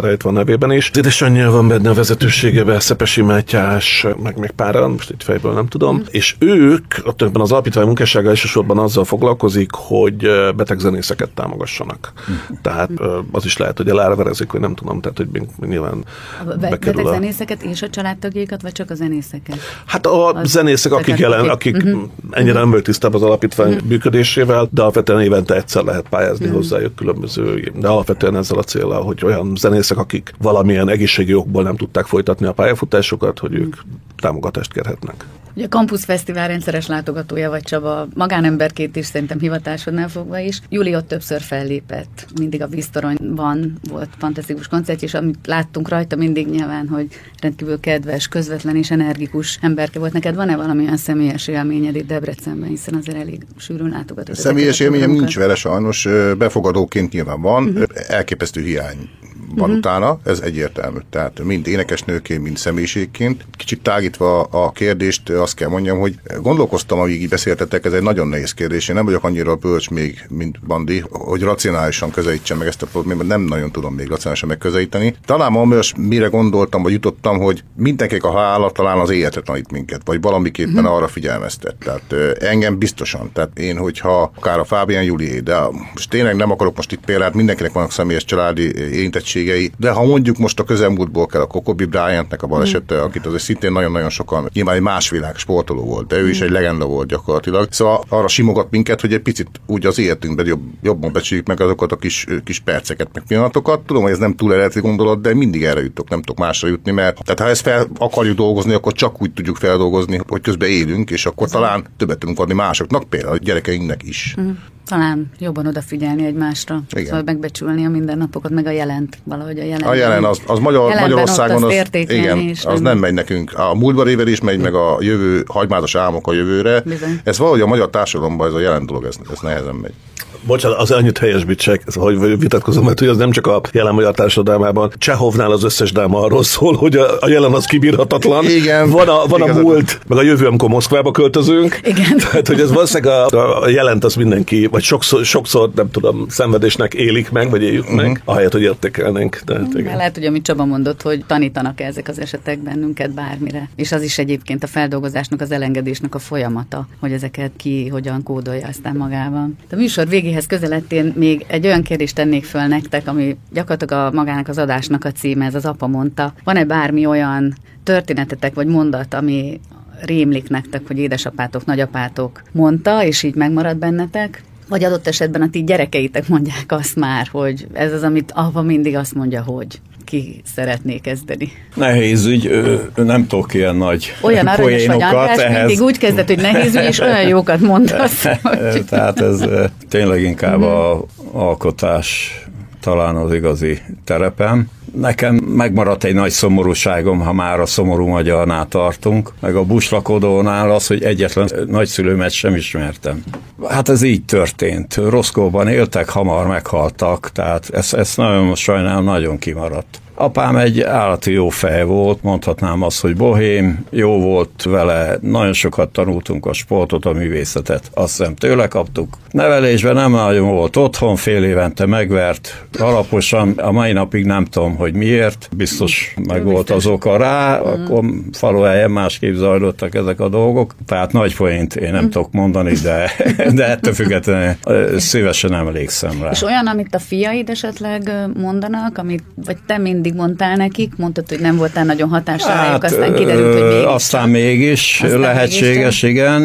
[0.00, 0.90] rejtve, nevében is.
[0.90, 5.66] Az édesanyja van benne a vezetőségében, Szepesi Mátyás, meg még páran, most itt fejből nem
[5.66, 6.00] tudom, mm.
[6.10, 12.12] és ők, ott ebben az alapítvány munkássága elsősorban azzal foglalkozik, hogy betegzenészeket támogassanak.
[12.30, 12.54] Mm.
[12.62, 12.90] Tehát
[13.32, 15.28] az is lehet, hogy elárverezik, hogy nem tudom, tehát hogy
[15.68, 16.04] nyilván
[16.46, 19.58] a betegzenészeket és a családtagjaikat, vagy csak a zenészeket?
[19.86, 22.02] Hát a az zenészek, akik, jelen, akik uh-huh.
[22.30, 23.88] ennyire nem volt tisztában az alapítvány uh-huh.
[24.10, 26.60] Működésével, de alapvetően évente egyszer lehet pályázni uh-huh.
[26.60, 31.76] hozzájuk különböző, de alapvetően ezzel a célral, hogy olyan zenészek, akik valamilyen egészségi okból nem
[31.76, 33.76] tudták folytatni a pályafutásokat, hogy ők
[34.16, 35.24] támogatást kérhetnek.
[35.54, 40.60] Ugye a Campus Fesztivál rendszeres látogatója vagy Csaba, magánemberként is szerintem hivatásodnál fogva is.
[40.68, 46.46] Júli ott többször fellépett, mindig a víztoronyban volt fantasztikus koncert, és amit láttunk rajta mindig
[46.46, 47.06] nyilván, hogy
[47.40, 50.12] rendkívül kedves, közvetlen és energikus emberke volt.
[50.12, 54.36] Neked van-e valamilyen személyes élményed itt Debrecenben, hiszen azért elég sűrűn látogatott.
[54.36, 57.84] Személyes élményem nincs vele sajnos, befogadóként nyilván van, uh-huh.
[58.08, 59.10] elképesztő hiány
[59.54, 59.76] van uh-huh.
[59.76, 60.98] utána, ez egyértelmű.
[61.10, 63.44] Tehát mind énekesnőként, mind személyiségként.
[63.56, 68.28] Kicsit tágítva a kérdést, azt kell mondjam, hogy gondolkoztam, amíg így beszéltetek, ez egy nagyon
[68.28, 68.88] nehéz kérdés.
[68.88, 73.26] Én nem vagyok annyira bölcs még, mint Bandi, hogy racionálisan közelítsem meg ezt a problémát,
[73.26, 75.14] nem nagyon tudom még racionálisan megközelíteni.
[75.24, 80.00] Talán most mire gondoltam, vagy jutottam, hogy mindenkinek a halála talán az életre tanít minket,
[80.04, 80.94] vagy valamiképpen uh-huh.
[80.94, 81.74] arra figyelmeztet.
[81.74, 83.30] Tehát engem biztosan.
[83.32, 85.58] Tehát én, hogyha akár a Fábián Júlié, de
[85.92, 90.04] most tényleg nem akarok most itt példát, mindenkinek vannak személyes családi érintettség lehetőségei, de ha
[90.04, 92.98] mondjuk most a közelmúltból kell a Kokobi Bryantnek a balesete, mm.
[92.98, 96.44] akit azért szintén nagyon-nagyon sokan, nyilván egy más világ sportoló volt, de ő is mm.
[96.44, 97.66] egy legenda volt gyakorlatilag.
[97.70, 101.92] Szóval arra simogat minket, hogy egy picit úgy az életünkben jobb, jobban becsüljük meg azokat
[101.92, 103.80] a kis, kis perceket, meg pillanatokat.
[103.80, 106.90] Tudom, hogy ez nem túl eredeti gondolat, de mindig erre jutok, nem tudok másra jutni,
[106.90, 111.10] mert tehát ha ezt fel akarjuk dolgozni, akkor csak úgy tudjuk feldolgozni, hogy közben élünk,
[111.10, 114.34] és akkor talán többet tudunk adni másoknak, például a gyerekeinknek is.
[114.40, 114.50] Mm
[114.86, 117.04] talán jobban odafigyelni egymásra, Igen.
[117.04, 119.86] szóval megbecsülni a mindennapokat, meg a jelent, valahogy a jelent.
[119.86, 122.98] A jelen, az, az Magyar, Magyarországon az, igen, is, az nem.
[122.98, 123.52] megy nekünk.
[123.58, 126.80] A múltban éver is megy, meg a jövő, hagymázas álmok a jövőre.
[126.80, 127.20] Bizony.
[127.24, 129.94] Ez valahogy a magyar társadalomban ez a jelent dolog, ez, ez nehezen megy.
[130.42, 134.92] Bocsánat, az annyit helyesbítsek, hogy vitatkozom, mert hogy az nem csak a jelen magyar társadalmában.
[134.98, 138.44] Csehovnál az összes dráma arról szól, hogy a, a jelen az kibírhatatlan.
[138.44, 138.90] Igen.
[138.90, 141.80] Van a, van a múlt, meg a jövő, amikor Moszkvába költözünk.
[141.82, 142.16] Igen.
[142.30, 146.94] Tehát, hogy ez valószínűleg a, a jelent az mindenki, vagy sokszor, sokszor, nem tudom, szenvedésnek
[146.94, 148.02] élik meg, vagy éljük uh-huh.
[148.02, 149.42] meg, ahelyett, hogy értékelnénk.
[149.44, 149.96] Tehát, igen.
[149.96, 153.68] Lehet, hogy amit Csaba mondott, hogy tanítanak ezek az esetek bennünket bármire.
[153.76, 158.66] És az is egyébként a feldolgozásnak, az elengedésnek a folyamata, hogy ezeket ki hogyan kódolja
[158.66, 159.56] aztán magában.
[159.70, 164.16] A műsor végén végéhez közeledtén még egy olyan kérdést tennék föl nektek, ami gyakorlatilag a
[164.16, 166.34] magának az adásnak a címe, ez az apa mondta.
[166.44, 169.60] Van-e bármi olyan történetetek vagy mondat, ami
[170.00, 174.42] rémlik nektek, hogy édesapátok, nagyapátok mondta, és így megmarad bennetek?
[174.70, 178.96] Vagy adott esetben a ti gyerekeitek mondják azt már, hogy ez az, amit apa mindig
[178.96, 181.52] azt mondja, hogy ki szeretné kezdeni?
[181.74, 185.66] Nehéz ügy, ő, nem tudok ilyen nagy Olyan aranyos vagy András, ehhez...
[185.66, 188.24] mindig úgy kezdett, hogy nehéz ügy, és olyan jókat mondasz.
[188.42, 188.84] Hogy...
[188.84, 189.44] Tehát ez
[189.88, 192.40] tényleg inkább a alkotás
[192.80, 194.68] talán az igazi terepem.
[194.94, 200.86] Nekem megmaradt egy nagy szomorúságom, ha már a szomorú magyarnál tartunk, meg a buslakodónál az,
[200.86, 203.24] hogy egyetlen nagyszülőmet sem ismertem.
[203.68, 204.94] Hát ez így történt.
[204.94, 210.00] Roszkóban éltek, hamar meghaltak, tehát ezt, ezt nagyon sajnálom, nagyon kimaradt.
[210.20, 215.88] Apám egy állati jó fej volt, mondhatnám azt, hogy bohém, jó volt vele, nagyon sokat
[215.88, 219.18] tanultunk a sportot, a művészetet, azt hiszem tőle kaptuk.
[219.30, 224.94] Nevelésben nem nagyon volt otthon, fél évente megvert, alaposan, a mai napig nem tudom, hogy
[224.94, 231.12] miért, biztos meg volt az oka rá, akkor faluhelyen másképp zajlottak ezek a dolgok, tehát
[231.12, 232.08] nagy poént én nem mm.
[232.08, 233.10] tudok mondani, de,
[233.54, 234.54] de ettől függetlenül
[234.98, 236.30] szívesen emlékszem rá.
[236.30, 240.92] És olyan, amit a fiaid esetleg mondanak, amit, vagy te mindig mindig mondtál nekik?
[240.96, 243.84] Mondtad, hogy nem voltál nagyon hatással hát, rájuk, aztán kiderült, hogy mégis.
[243.84, 246.44] Aztán mégis aztán lehetséges, mégis igen.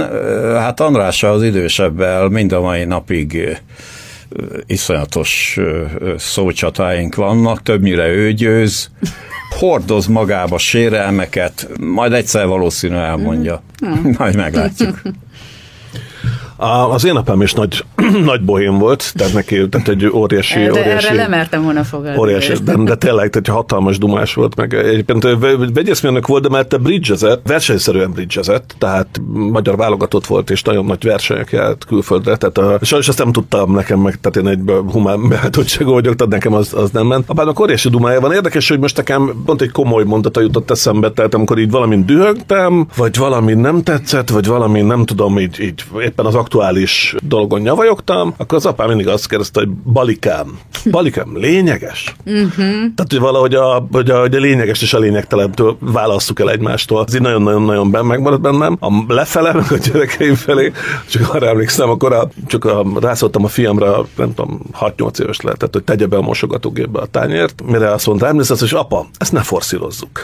[0.58, 3.60] Hát Andrással az idősebbel mind a mai napig
[4.66, 5.60] iszonyatos
[6.18, 8.90] szócsatáink vannak, többnyire ő győz,
[9.50, 13.62] hordoz magába sérelmeket, majd egyszer valószínű elmondja.
[13.86, 14.12] Mm.
[14.18, 15.02] Majd meglátjuk.
[16.58, 17.86] A, az én apám is nagy,
[18.32, 20.60] nagy bohém volt, tehát neki tehát egy óriási...
[20.60, 22.20] De óriási erre nem mertem volna fogadni.
[22.20, 25.28] Óriási, de, de tényleg, tehát hatalmas dumás volt, meg egyébként
[25.74, 31.04] vegyészmérnök volt, de mert te bridgezett, versenyszerűen bridgezett, tehát magyar válogatott volt, és nagyon nagy
[31.04, 35.28] versenyek járt külföldre, tehát a, sajnos azt nem tudtam nekem meg, tehát én egy humán
[35.30, 37.30] beállítottságú vagyok, tehát nekem az, az nem ment.
[37.30, 38.34] Apának óriási dumája van.
[38.34, 42.88] Érdekes, hogy most nekem pont egy komoly mondata jutott eszembe, tehát amikor így valamint dühögtem,
[42.96, 48.34] vagy valami nem tetszett, vagy valami nem tudom, így, így éppen az aktuális dolgon nyavajogtam,
[48.38, 50.60] akkor az apám mindig azt kérdezte, hogy balikám,
[50.92, 52.16] balikám, lényeges?
[52.26, 52.66] Uh-huh.
[52.96, 57.04] Tehát, hogy valahogy a, hogy a, hogy a lényeges és a lényegtelentől választjuk el egymástól.
[57.08, 58.78] Ez így nagyon-nagyon-nagyon benn megmaradt bennem.
[58.80, 60.72] A lefele, meg a gyerekeim felé,
[61.10, 65.74] csak arra emlékszem, akkor a, csak a, rászóltam a fiamra, nem tudom, 6-8 éves lehetett,
[65.74, 69.42] hogy tegye be a mosogatógépbe a tányért, mire azt mondta, emlékszel, hogy apa, ezt ne
[69.42, 70.24] forszírozzuk.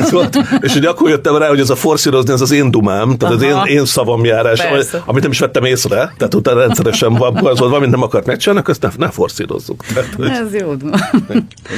[0.60, 3.60] és hogy akkor jöttem rá, hogy ez a forszírozni, ez az én dumám, tehát Aha.
[3.60, 4.60] az én, én szavam járás,
[5.06, 8.68] amit nem is vettem észre, tehát utána rendszeresen van, az volt, valamit nem akart megcsinálni,
[8.70, 9.84] azt ne, ne forszírozzuk.
[9.84, 10.28] Tehát, hogy...
[10.28, 10.72] Ez jó.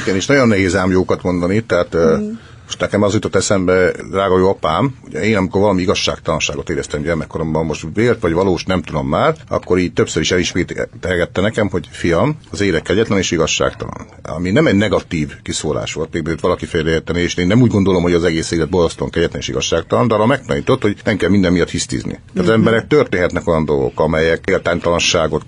[0.01, 2.31] Igen, és nagyon nehéz ám jókat mondani, tehát mm
[2.71, 7.65] most nekem az jutott eszembe, drága jó apám, ugye én amikor valami igazságtalanságot éreztem gyermekkoromban,
[7.65, 12.37] most vért vagy valós, nem tudom már, akkor így többször is elismételgette nekem, hogy fiam,
[12.51, 14.07] az élet kegyetlen és igazságtalan.
[14.23, 18.13] Ami nem egy negatív kiszólás volt, még valaki félreérteni, és én nem úgy gondolom, hogy
[18.13, 21.69] az egész élet borzasztóan kegyetlen és igazságtalan, de arra megtanított, hogy nem kell minden miatt
[21.69, 22.11] hisztizni.
[22.11, 22.53] Tehát az mhm.
[22.53, 25.45] emberek történhetnek olyan dolgok, amelyek értelmtalanságot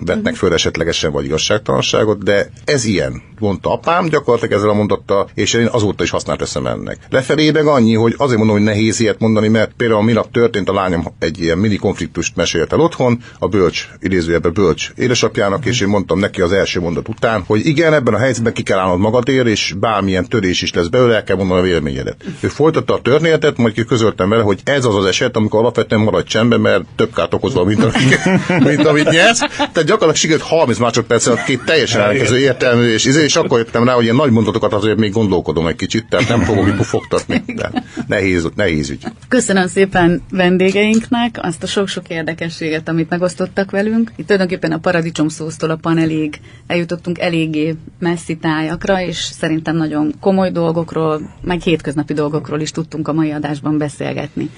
[0.00, 5.54] vetnek föl esetlegesen, vagy igazságtalanságot, de ez ilyen, mondta apám gyakorlatilag ezzel a mondatta, és
[5.54, 6.98] én azóta is használtam teszem ennek.
[7.10, 10.72] Lefelé meg annyi, hogy azért mondom, hogy nehéz ilyet mondani, mert például minap történt, a
[10.72, 15.88] lányom egy ilyen mini konfliktust mesélt el otthon, a bölcs, idézőjelben bölcs édesapjának, és én
[15.88, 19.46] mondtam neki az első mondat után, hogy igen, ebben a helyzetben ki kell állnod magadért,
[19.46, 22.16] és bármilyen törés is lesz belőle, el kell mondani a véleményedet.
[22.40, 26.28] Ő folytatta a történetet, majd közöltem vele, hogy ez az az eset, amikor alapvetően maradj
[26.28, 28.24] csendben, mert több kárt okozva, mint, amit,
[28.68, 29.38] mint amit nyersz.
[29.38, 33.92] Tehát gyakorlatilag sikerült 30 másodperc alatt két teljesen ellenkező értelmű, és, és akkor jöttem rá,
[33.92, 37.70] hogy ilyen nagy mondatokat azért még gondolkodom egy kicsit, tehát nem fogom hipofogtatni, de
[38.06, 39.04] nehéz, nehéz ügy.
[39.28, 44.12] Köszönöm szépen vendégeinknek azt a sok-sok érdekességet, amit megosztottak velünk.
[44.16, 50.50] Itt tulajdonképpen a paradicsom szósztól a panelig eljutottunk eléggé messzi tájakra, és szerintem nagyon komoly
[50.50, 54.50] dolgokról, meg hétköznapi dolgokról is tudtunk a mai adásban beszélgetni.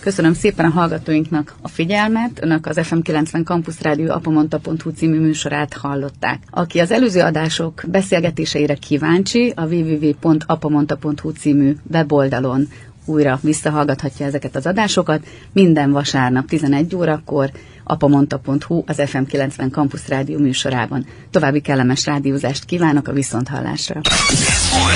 [0.00, 2.42] Köszönöm szépen a hallgatóinknak a figyelmet.
[2.42, 6.42] Önök az FM90 Campus Rádió apamonta.hu című műsorát hallották.
[6.50, 12.68] Aki az előző adások beszélgetéseire kíváncsi, a www.apamonta.hu című weboldalon
[13.04, 15.26] újra visszahallgathatja ezeket az adásokat.
[15.52, 17.50] Minden vasárnap 11 órakor
[17.88, 21.06] apamonta.hu az FM90 Campus Rádió műsorában.
[21.30, 24.00] További kellemes rádiózást kívánok a viszonthallásra.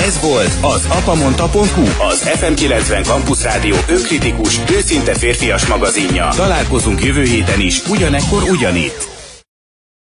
[0.05, 6.29] Ez volt az apamonta.hu, az FM90 Campus Rádió önkritikus, őszinte férfias magazinja.
[6.35, 9.12] Találkozunk jövő héten is, ugyanekkor ugyanitt.